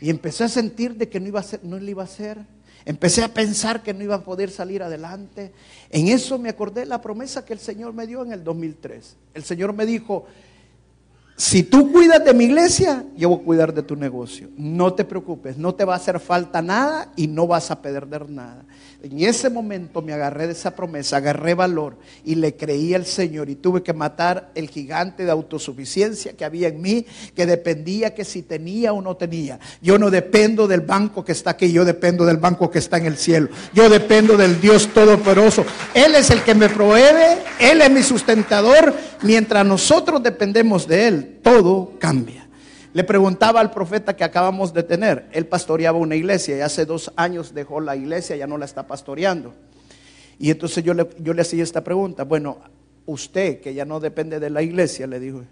Y 0.00 0.10
empecé 0.10 0.44
a 0.44 0.48
sentir 0.48 0.94
de 0.94 1.08
que 1.08 1.20
no, 1.20 1.28
iba 1.28 1.40
a 1.40 1.42
ser, 1.42 1.64
no 1.64 1.78
le 1.78 1.90
iba 1.90 2.02
a 2.02 2.06
hacer 2.06 2.38
Empecé 2.88 3.22
a 3.22 3.34
pensar 3.34 3.82
que 3.82 3.92
no 3.92 4.02
iba 4.02 4.14
a 4.14 4.24
poder 4.24 4.50
salir 4.50 4.82
adelante. 4.82 5.52
En 5.90 6.08
eso 6.08 6.38
me 6.38 6.48
acordé 6.48 6.86
la 6.86 7.02
promesa 7.02 7.44
que 7.44 7.52
el 7.52 7.58
Señor 7.58 7.92
me 7.92 8.06
dio 8.06 8.24
en 8.24 8.32
el 8.32 8.42
2003. 8.42 9.14
El 9.34 9.44
Señor 9.44 9.74
me 9.74 9.84
dijo, 9.84 10.24
si 11.38 11.62
tú 11.62 11.92
cuidas 11.92 12.24
de 12.24 12.34
mi 12.34 12.46
iglesia, 12.46 13.04
yo 13.16 13.28
voy 13.28 13.38
a 13.38 13.44
cuidar 13.44 13.72
de 13.72 13.84
tu 13.84 13.94
negocio. 13.94 14.48
No 14.56 14.94
te 14.94 15.04
preocupes, 15.04 15.56
no 15.56 15.72
te 15.72 15.84
va 15.84 15.94
a 15.94 15.96
hacer 15.96 16.18
falta 16.18 16.60
nada 16.60 17.12
y 17.14 17.28
no 17.28 17.46
vas 17.46 17.70
a 17.70 17.80
perder 17.80 18.28
nada. 18.28 18.64
En 19.00 19.20
ese 19.20 19.48
momento 19.48 20.02
me 20.02 20.12
agarré 20.12 20.48
de 20.48 20.54
esa 20.54 20.74
promesa, 20.74 21.18
agarré 21.18 21.54
valor 21.54 21.96
y 22.24 22.34
le 22.34 22.56
creí 22.56 22.94
al 22.94 23.06
Señor 23.06 23.48
y 23.48 23.54
tuve 23.54 23.84
que 23.84 23.92
matar 23.92 24.50
el 24.56 24.68
gigante 24.68 25.24
de 25.24 25.30
autosuficiencia 25.30 26.32
que 26.32 26.44
había 26.44 26.66
en 26.66 26.82
mí, 26.82 27.06
que 27.36 27.46
dependía 27.46 28.12
que 28.12 28.24
si 28.24 28.42
tenía 28.42 28.92
o 28.92 29.00
no 29.00 29.16
tenía. 29.16 29.60
Yo 29.80 29.96
no 29.96 30.10
dependo 30.10 30.66
del 30.66 30.80
banco 30.80 31.24
que 31.24 31.30
está 31.30 31.50
aquí, 31.50 31.70
yo 31.70 31.84
dependo 31.84 32.26
del 32.26 32.38
banco 32.38 32.68
que 32.68 32.80
está 32.80 32.96
en 32.96 33.06
el 33.06 33.16
cielo. 33.16 33.50
Yo 33.72 33.88
dependo 33.88 34.36
del 34.36 34.60
Dios 34.60 34.88
Todopoderoso. 34.88 35.64
Él 35.94 36.16
es 36.16 36.30
el 36.30 36.42
que 36.42 36.56
me 36.56 36.68
provee, 36.68 37.38
Él 37.60 37.80
es 37.80 37.90
mi 37.92 38.02
sustentador. 38.02 38.92
Mientras 39.22 39.64
nosotros 39.64 40.20
dependemos 40.20 40.88
de 40.88 41.06
Él, 41.06 41.27
todo 41.28 41.92
cambia. 41.98 42.48
Le 42.92 43.04
preguntaba 43.04 43.60
al 43.60 43.70
profeta 43.70 44.16
que 44.16 44.24
acabamos 44.24 44.72
de 44.72 44.82
tener, 44.82 45.28
él 45.32 45.46
pastoreaba 45.46 45.98
una 45.98 46.16
iglesia 46.16 46.56
y 46.56 46.60
hace 46.60 46.84
dos 46.84 47.12
años 47.16 47.54
dejó 47.54 47.80
la 47.80 47.94
iglesia, 47.94 48.34
ya 48.36 48.46
no 48.46 48.58
la 48.58 48.64
está 48.64 48.86
pastoreando. 48.86 49.54
Y 50.38 50.50
entonces 50.50 50.82
yo 50.82 50.94
le, 50.94 51.08
yo 51.18 51.34
le 51.34 51.42
hacía 51.42 51.62
esta 51.62 51.84
pregunta, 51.84 52.24
bueno, 52.24 52.58
usted 53.06 53.60
que 53.60 53.74
ya 53.74 53.84
no 53.84 54.00
depende 54.00 54.40
de 54.40 54.50
la 54.50 54.62
iglesia, 54.62 55.06
le 55.06 55.20
dijo, 55.20 55.44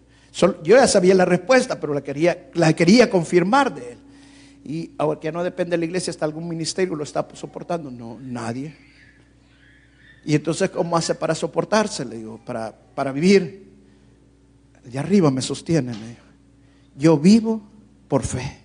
yo 0.63 0.77
ya 0.77 0.87
sabía 0.87 1.15
la 1.15 1.25
respuesta, 1.25 1.81
pero 1.81 1.95
la 1.95 2.03
quería, 2.03 2.49
la 2.55 2.73
quería 2.75 3.09
confirmar 3.09 3.75
de 3.75 3.93
él. 3.93 3.99
Y 4.65 4.91
ahora 4.99 5.21
que 5.21 5.27
ya 5.27 5.33
no 5.33 5.45
depende 5.45 5.73
de 5.73 5.79
la 5.79 5.85
iglesia, 5.85 6.11
¿está 6.11 6.25
algún 6.25 6.49
ministerio 6.49 6.95
lo 6.97 7.05
está 7.05 7.27
soportando? 7.35 7.91
No, 7.91 8.19
nadie. 8.21 8.75
Y 10.25 10.35
entonces, 10.35 10.71
¿cómo 10.71 10.97
hace 10.97 11.15
para 11.15 11.35
soportarse? 11.35 12.05
Le 12.05 12.17
digo, 12.17 12.41
para, 12.45 12.75
para 12.95 13.13
vivir. 13.13 13.66
De 14.87 14.99
arriba 14.99 15.31
me 15.31 15.43
sostiene. 15.43 15.93
Yo 16.97 17.19
vivo 17.19 17.61
por 18.09 18.23
fe. 18.23 18.61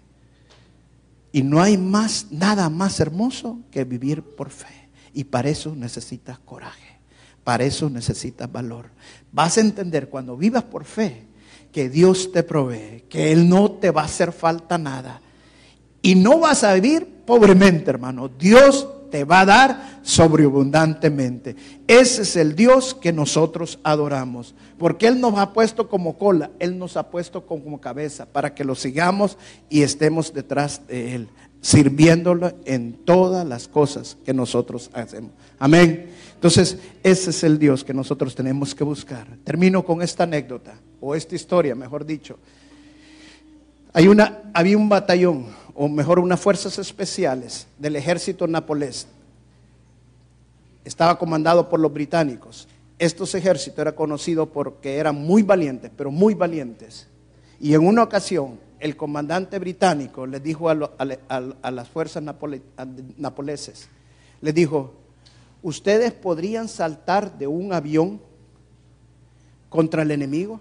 Y 1.32 1.44
no 1.44 1.62
hay 1.62 1.78
más, 1.78 2.28
nada 2.30 2.70
más 2.70 3.00
hermoso 3.00 3.60
que 3.72 3.84
vivir 3.84 4.22
por 4.22 4.50
fe. 4.50 4.90
Y 5.14 5.24
para 5.26 5.50
eso 5.50 5.76
necesitas 5.76 6.40
coraje. 6.40 7.00
Para 7.44 7.64
eso 7.64 7.90
necesitas 7.90 8.52
valor. 8.52 8.90
Vas 9.32 9.58
a 9.58 9.62
entender 9.62 10.10
cuando 10.10 10.38
vivas 10.38 10.64
por 10.64 10.86
fe 10.86 11.26
que 11.72 11.90
Dios 11.90 12.32
te 12.32 12.44
provee, 12.44 13.06
que 13.10 13.32
Él 13.32 13.48
no 13.48 13.72
te 13.72 13.92
va 13.92 14.04
a 14.04 14.06
hacer 14.06 14.32
falta 14.32 14.78
nada. 14.78 15.22
Y 16.02 16.16
no 16.16 16.40
vas 16.40 16.64
a 16.64 16.74
vivir 16.74 17.24
pobremente, 17.26 17.90
hermano. 17.90 18.28
Dios 18.28 18.88
te 19.12 19.24
va 19.24 19.42
a 19.42 19.46
dar 19.46 20.00
sobreabundantemente. 20.02 21.56
Ese 21.86 22.24
es 22.24 22.36
el 22.36 22.56
Dios 22.56 22.96
que 22.96 23.14
nosotros 23.14 23.78
adoramos. 23.84 24.56
Porque 24.80 25.08
Él 25.08 25.22
nos 25.22 25.38
ha 25.38 25.54
puesto 25.54 25.88
como 25.88 26.18
cola, 26.18 26.50
Él 26.58 26.80
nos 26.80 26.98
ha 26.98 27.12
puesto 27.12 27.46
como 27.46 27.80
cabeza 27.80 28.26
para 28.26 28.56
que 28.56 28.64
lo 28.64 28.74
sigamos 28.74 29.38
y 29.70 29.84
estemos 29.84 30.34
detrás 30.34 30.88
de 30.88 31.16
Él. 31.16 31.30
sirviéndolo 31.62 32.54
en 32.66 32.94
todas 33.06 33.46
las 33.46 33.68
cosas 33.68 34.18
que 34.26 34.34
nosotros 34.34 34.90
hacemos. 34.94 35.32
Amén. 35.60 36.10
Entonces, 36.34 36.80
ese 37.04 37.30
es 37.30 37.44
el 37.44 37.60
Dios 37.60 37.84
que 37.84 37.94
nosotros 37.94 38.34
tenemos 38.34 38.74
que 38.74 38.84
buscar. 38.84 39.28
Termino 39.44 39.86
con 39.86 40.02
esta 40.02 40.24
anécdota, 40.24 40.74
o 41.00 41.14
esta 41.14 41.36
historia, 41.36 41.76
mejor 41.76 42.04
dicho. 42.04 42.40
Hay 43.94 44.08
una, 44.08 44.40
había 44.54 44.78
un 44.78 44.90
batallón, 44.90 45.48
o 45.76 45.88
mejor 45.88 46.20
unas 46.20 46.40
fuerzas 46.40 46.78
especiales 46.80 47.68
del 47.78 47.96
ejército 47.96 48.48
napolés. 48.48 49.08
Estaba 50.84 51.18
comandado 51.18 51.70
por 51.70 51.80
los 51.80 51.94
británicos. 51.94 52.68
Estos 52.98 53.34
ejércitos 53.36 53.80
eran 53.80 53.96
conocidos 53.96 54.50
porque 54.50 54.98
eran 54.98 55.16
muy 55.16 55.44
valientes, 55.44 55.92
pero 55.96 56.12
muy 56.12 56.34
valientes. 56.34 57.08
Y 57.60 57.74
en 57.74 57.86
una 57.86 58.04
ocasión, 58.04 58.60
el 58.80 58.98
comandante 58.98 59.60
británico 59.60 60.26
le 60.26 60.40
dijo 60.40 60.70
a, 60.70 60.76
las 61.72 61.90
fuerzas 61.90 62.24
napoleses, 62.24 63.88
le 64.42 64.54
dijo, 64.54 64.94
¿ustedes 65.62 66.12
podrían 66.14 66.68
saltar 66.68 67.38
de 67.38 67.46
un 67.46 67.74
avión 67.74 68.20
contra 69.70 70.02
el 70.02 70.10
enemigo? 70.10 70.60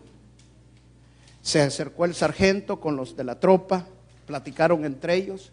Se 1.41 1.63
acercó 1.63 2.05
el 2.05 2.15
sargento 2.15 2.79
con 2.79 2.97
los 2.97 3.17
de 3.17 3.25
la 3.25 3.41
tropa, 3.41 3.87
platicaron 4.31 4.85
entre 4.85 5.17
ellos 5.17 5.51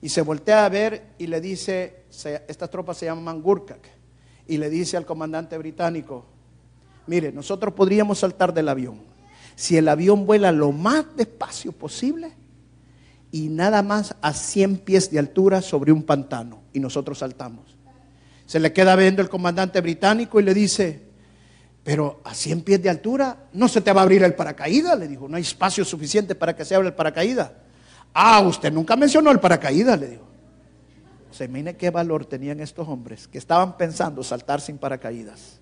y 0.00 0.08
se 0.08 0.22
voltea 0.22 0.64
a 0.64 0.68
ver 0.68 1.02
y 1.18 1.26
le 1.26 1.40
dice, 1.40 2.04
esta 2.46 2.68
tropa 2.68 2.94
se 2.94 3.06
llama 3.06 3.32
Gurkak, 3.32 3.88
y 4.46 4.56
le 4.56 4.70
dice 4.70 4.96
al 4.96 5.04
comandante 5.04 5.58
británico, 5.58 6.24
mire, 7.08 7.32
nosotros 7.32 7.74
podríamos 7.74 8.20
saltar 8.20 8.54
del 8.54 8.68
avión 8.68 9.00
si 9.56 9.76
el 9.76 9.88
avión 9.88 10.26
vuela 10.26 10.52
lo 10.52 10.70
más 10.70 11.04
despacio 11.16 11.72
posible 11.72 12.30
y 13.32 13.48
nada 13.48 13.82
más 13.82 14.14
a 14.22 14.32
100 14.32 14.78
pies 14.78 15.10
de 15.10 15.18
altura 15.18 15.60
sobre 15.60 15.90
un 15.90 16.04
pantano 16.04 16.62
y 16.72 16.78
nosotros 16.78 17.18
saltamos. 17.18 17.76
Se 18.46 18.60
le 18.60 18.72
queda 18.72 18.94
viendo 18.94 19.20
el 19.20 19.28
comandante 19.28 19.80
británico 19.80 20.38
y 20.38 20.44
le 20.44 20.54
dice, 20.54 21.02
pero 21.82 22.20
a 22.22 22.34
100 22.34 22.62
pies 22.62 22.80
de 22.80 22.90
altura 22.90 23.48
no 23.52 23.66
se 23.66 23.80
te 23.80 23.92
va 23.92 24.02
a 24.02 24.04
abrir 24.04 24.22
el 24.22 24.34
paracaídas, 24.34 24.96
le 24.96 25.08
dijo, 25.08 25.28
no 25.28 25.36
hay 25.36 25.42
espacio 25.42 25.84
suficiente 25.84 26.36
para 26.36 26.54
que 26.54 26.64
se 26.64 26.76
abra 26.76 26.86
el 26.86 26.94
paracaídas. 26.94 27.50
Ah, 28.12 28.40
usted 28.40 28.72
nunca 28.72 28.96
mencionó 28.96 29.30
el 29.30 29.40
paracaídas, 29.40 29.98
le 29.98 30.08
dijo. 30.08 30.24
Se 31.30 31.44
imagine 31.44 31.76
qué 31.76 31.90
valor 31.90 32.24
tenían 32.24 32.60
estos 32.60 32.88
hombres 32.88 33.28
que 33.28 33.38
estaban 33.38 33.76
pensando 33.76 34.22
saltar 34.22 34.60
sin 34.60 34.78
paracaídas. 34.78 35.60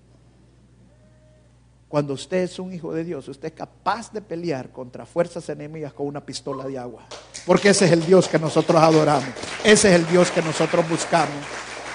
Cuando 1.87 2.13
usted 2.13 2.43
es 2.43 2.59
un 2.59 2.73
hijo 2.73 2.93
de 2.93 3.03
Dios, 3.03 3.27
usted 3.27 3.47
es 3.47 3.53
capaz 3.53 4.11
de 4.11 4.21
pelear 4.21 4.71
contra 4.71 5.05
fuerzas 5.05 5.47
enemigas 5.49 5.93
con 5.93 6.07
una 6.07 6.25
pistola 6.25 6.65
de 6.65 6.77
agua. 6.77 7.05
Porque 7.45 7.69
ese 7.69 7.85
es 7.85 7.91
el 7.93 8.05
Dios 8.05 8.27
que 8.27 8.37
nosotros 8.37 8.81
adoramos. 8.81 9.29
Ese 9.63 9.89
es 9.89 9.95
el 9.95 10.07
Dios 10.07 10.29
que 10.31 10.41
nosotros 10.41 10.87
buscamos. 10.89 11.35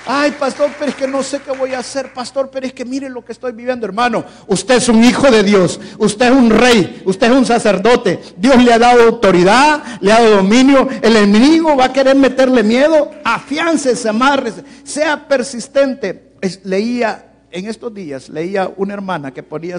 Ay, 0.06 0.32
pastor, 0.32 0.70
pero 0.78 0.90
es 0.90 0.96
que 0.96 1.06
no 1.06 1.22
sé 1.22 1.40
qué 1.40 1.52
voy 1.52 1.74
a 1.74 1.78
hacer, 1.78 2.12
pastor, 2.12 2.50
pero 2.50 2.66
es 2.66 2.72
que 2.72 2.84
mire 2.84 3.08
lo 3.08 3.24
que 3.24 3.32
estoy 3.32 3.52
viviendo, 3.52 3.86
hermano. 3.86 4.24
Usted 4.48 4.76
es 4.76 4.88
un 4.88 5.04
hijo 5.04 5.30
de 5.30 5.44
Dios, 5.44 5.80
usted 5.98 6.26
es 6.26 6.32
un 6.32 6.50
rey, 6.50 7.02
usted 7.04 7.30
es 7.30 7.36
un 7.36 7.46
sacerdote. 7.46 8.20
Dios 8.36 8.62
le 8.62 8.72
ha 8.72 8.78
dado 8.78 9.02
autoridad, 9.04 10.00
le 10.00 10.12
ha 10.12 10.20
dado 10.20 10.36
dominio. 10.36 10.88
El 11.02 11.16
enemigo 11.16 11.76
va 11.76 11.86
a 11.86 11.92
querer 11.92 12.16
meterle 12.16 12.62
miedo. 12.62 13.10
Afiáncese, 13.22 14.08
amárrese, 14.08 14.64
sea 14.82 15.28
persistente. 15.28 16.32
leía 16.64 17.28
en 17.52 17.66
estos 17.66 17.92
días 17.92 18.28
leía 18.28 18.72
una 18.76 18.94
hermana 18.94 19.32
que 19.32 19.42
ponía 19.42 19.76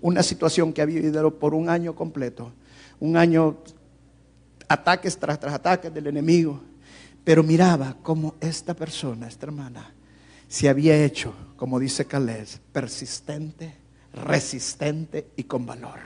una 0.00 0.22
situación 0.22 0.72
que 0.72 0.82
había 0.82 1.00
vivido 1.00 1.30
por 1.38 1.54
un 1.54 1.68
año 1.68 1.94
completo, 1.94 2.52
un 3.00 3.16
año 3.16 3.56
ataques 4.68 5.16
tras, 5.18 5.40
tras 5.40 5.54
ataques 5.54 5.92
del 5.92 6.06
enemigo, 6.06 6.60
pero 7.26 7.42
miraba 7.42 7.96
cómo 8.04 8.36
esta 8.40 8.72
persona, 8.72 9.26
esta 9.26 9.46
hermana, 9.46 9.92
se 10.46 10.68
había 10.68 11.04
hecho, 11.04 11.34
como 11.56 11.80
dice 11.80 12.04
Caleb, 12.04 12.46
persistente, 12.70 13.74
resistente 14.12 15.30
y 15.34 15.42
con 15.42 15.66
valor. 15.66 15.98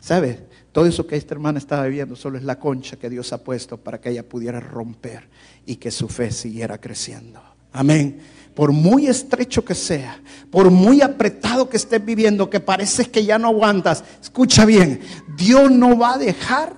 ¿Sabes? 0.00 0.40
Todo 0.72 0.86
eso 0.86 1.06
que 1.06 1.14
esta 1.14 1.34
hermana 1.34 1.60
estaba 1.60 1.84
viviendo 1.84 2.16
solo 2.16 2.38
es 2.38 2.42
la 2.42 2.58
concha 2.58 2.96
que 2.96 3.08
Dios 3.08 3.32
ha 3.32 3.44
puesto 3.44 3.76
para 3.76 4.00
que 4.00 4.10
ella 4.10 4.28
pudiera 4.28 4.58
romper 4.58 5.28
y 5.64 5.76
que 5.76 5.92
su 5.92 6.08
fe 6.08 6.32
siguiera 6.32 6.78
creciendo. 6.78 7.40
Amén 7.72 8.20
por 8.54 8.72
muy 8.72 9.06
estrecho 9.06 9.64
que 9.64 9.74
sea, 9.74 10.20
por 10.50 10.70
muy 10.70 11.00
apretado 11.00 11.68
que 11.68 11.78
estés 11.78 12.04
viviendo, 12.04 12.50
que 12.50 12.60
pareces 12.60 13.08
que 13.08 13.24
ya 13.24 13.38
no 13.38 13.48
aguantas, 13.48 14.04
escucha 14.20 14.64
bien, 14.66 15.00
Dios 15.36 15.70
no 15.70 15.96
va 15.96 16.14
a 16.14 16.18
dejar, 16.18 16.74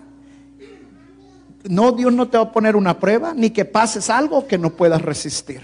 no, 1.65 1.93
Dios 1.93 2.13
no 2.13 2.29
te 2.29 2.37
va 2.37 2.45
a 2.45 2.53
poner 2.53 2.77
una 2.77 2.99
prueba, 2.99 3.33
ni 3.35 3.51
que 3.51 3.65
pases 3.65 4.11
algo 4.11 4.47
que 4.47 4.59
no 4.59 4.71
puedas 4.71 5.01
resistir. 5.01 5.61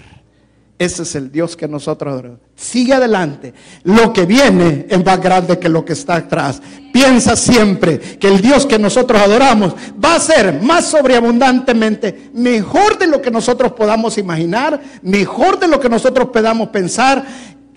Ese 0.81 1.03
es 1.03 1.13
el 1.13 1.31
Dios 1.31 1.55
que 1.55 1.67
nosotros 1.67 2.11
adoramos. 2.11 2.39
Sigue 2.55 2.95
adelante. 2.95 3.53
Lo 3.83 4.11
que 4.11 4.25
viene 4.25 4.87
es 4.89 5.05
más 5.05 5.21
grande 5.21 5.59
que 5.59 5.69
lo 5.69 5.85
que 5.85 5.93
está 5.93 6.15
atrás. 6.15 6.59
Piensa 6.91 7.35
siempre 7.35 7.99
que 7.99 8.27
el 8.27 8.41
Dios 8.41 8.65
que 8.65 8.79
nosotros 8.79 9.21
adoramos 9.21 9.75
va 10.03 10.15
a 10.15 10.19
ser 10.19 10.59
más 10.63 10.85
sobreabundantemente 10.85 12.31
mejor 12.33 12.97
de 12.97 13.05
lo 13.05 13.21
que 13.21 13.29
nosotros 13.29 13.73
podamos 13.73 14.17
imaginar, 14.17 14.81
mejor 15.03 15.59
de 15.59 15.67
lo 15.67 15.79
que 15.79 15.87
nosotros 15.87 16.29
podamos 16.29 16.69
pensar. 16.69 17.23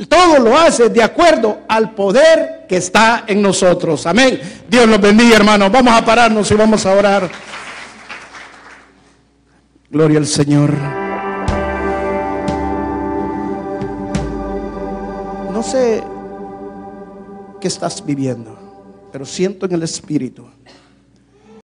Todo 0.09 0.39
lo 0.39 0.57
hace 0.57 0.89
de 0.89 1.03
acuerdo 1.03 1.59
al 1.69 1.95
poder 1.95 2.65
que 2.67 2.79
está 2.79 3.25
en 3.27 3.43
nosotros. 3.43 4.07
Amén. 4.07 4.41
Dios 4.67 4.89
los 4.89 4.99
bendiga, 4.99 5.37
hermanos. 5.37 5.71
Vamos 5.71 5.93
a 5.93 6.03
pararnos 6.03 6.51
y 6.51 6.55
vamos 6.55 6.87
a 6.87 6.93
orar. 6.93 7.31
Gloria 9.95 10.19
al 10.19 10.27
Señor. 10.27 10.75
No 15.53 15.63
sé 15.63 16.03
qué 17.61 17.69
estás 17.69 18.05
viviendo, 18.05 19.09
pero 19.13 19.25
siento 19.25 19.67
en 19.67 19.73
el 19.73 19.85
Espíritu 19.85 20.49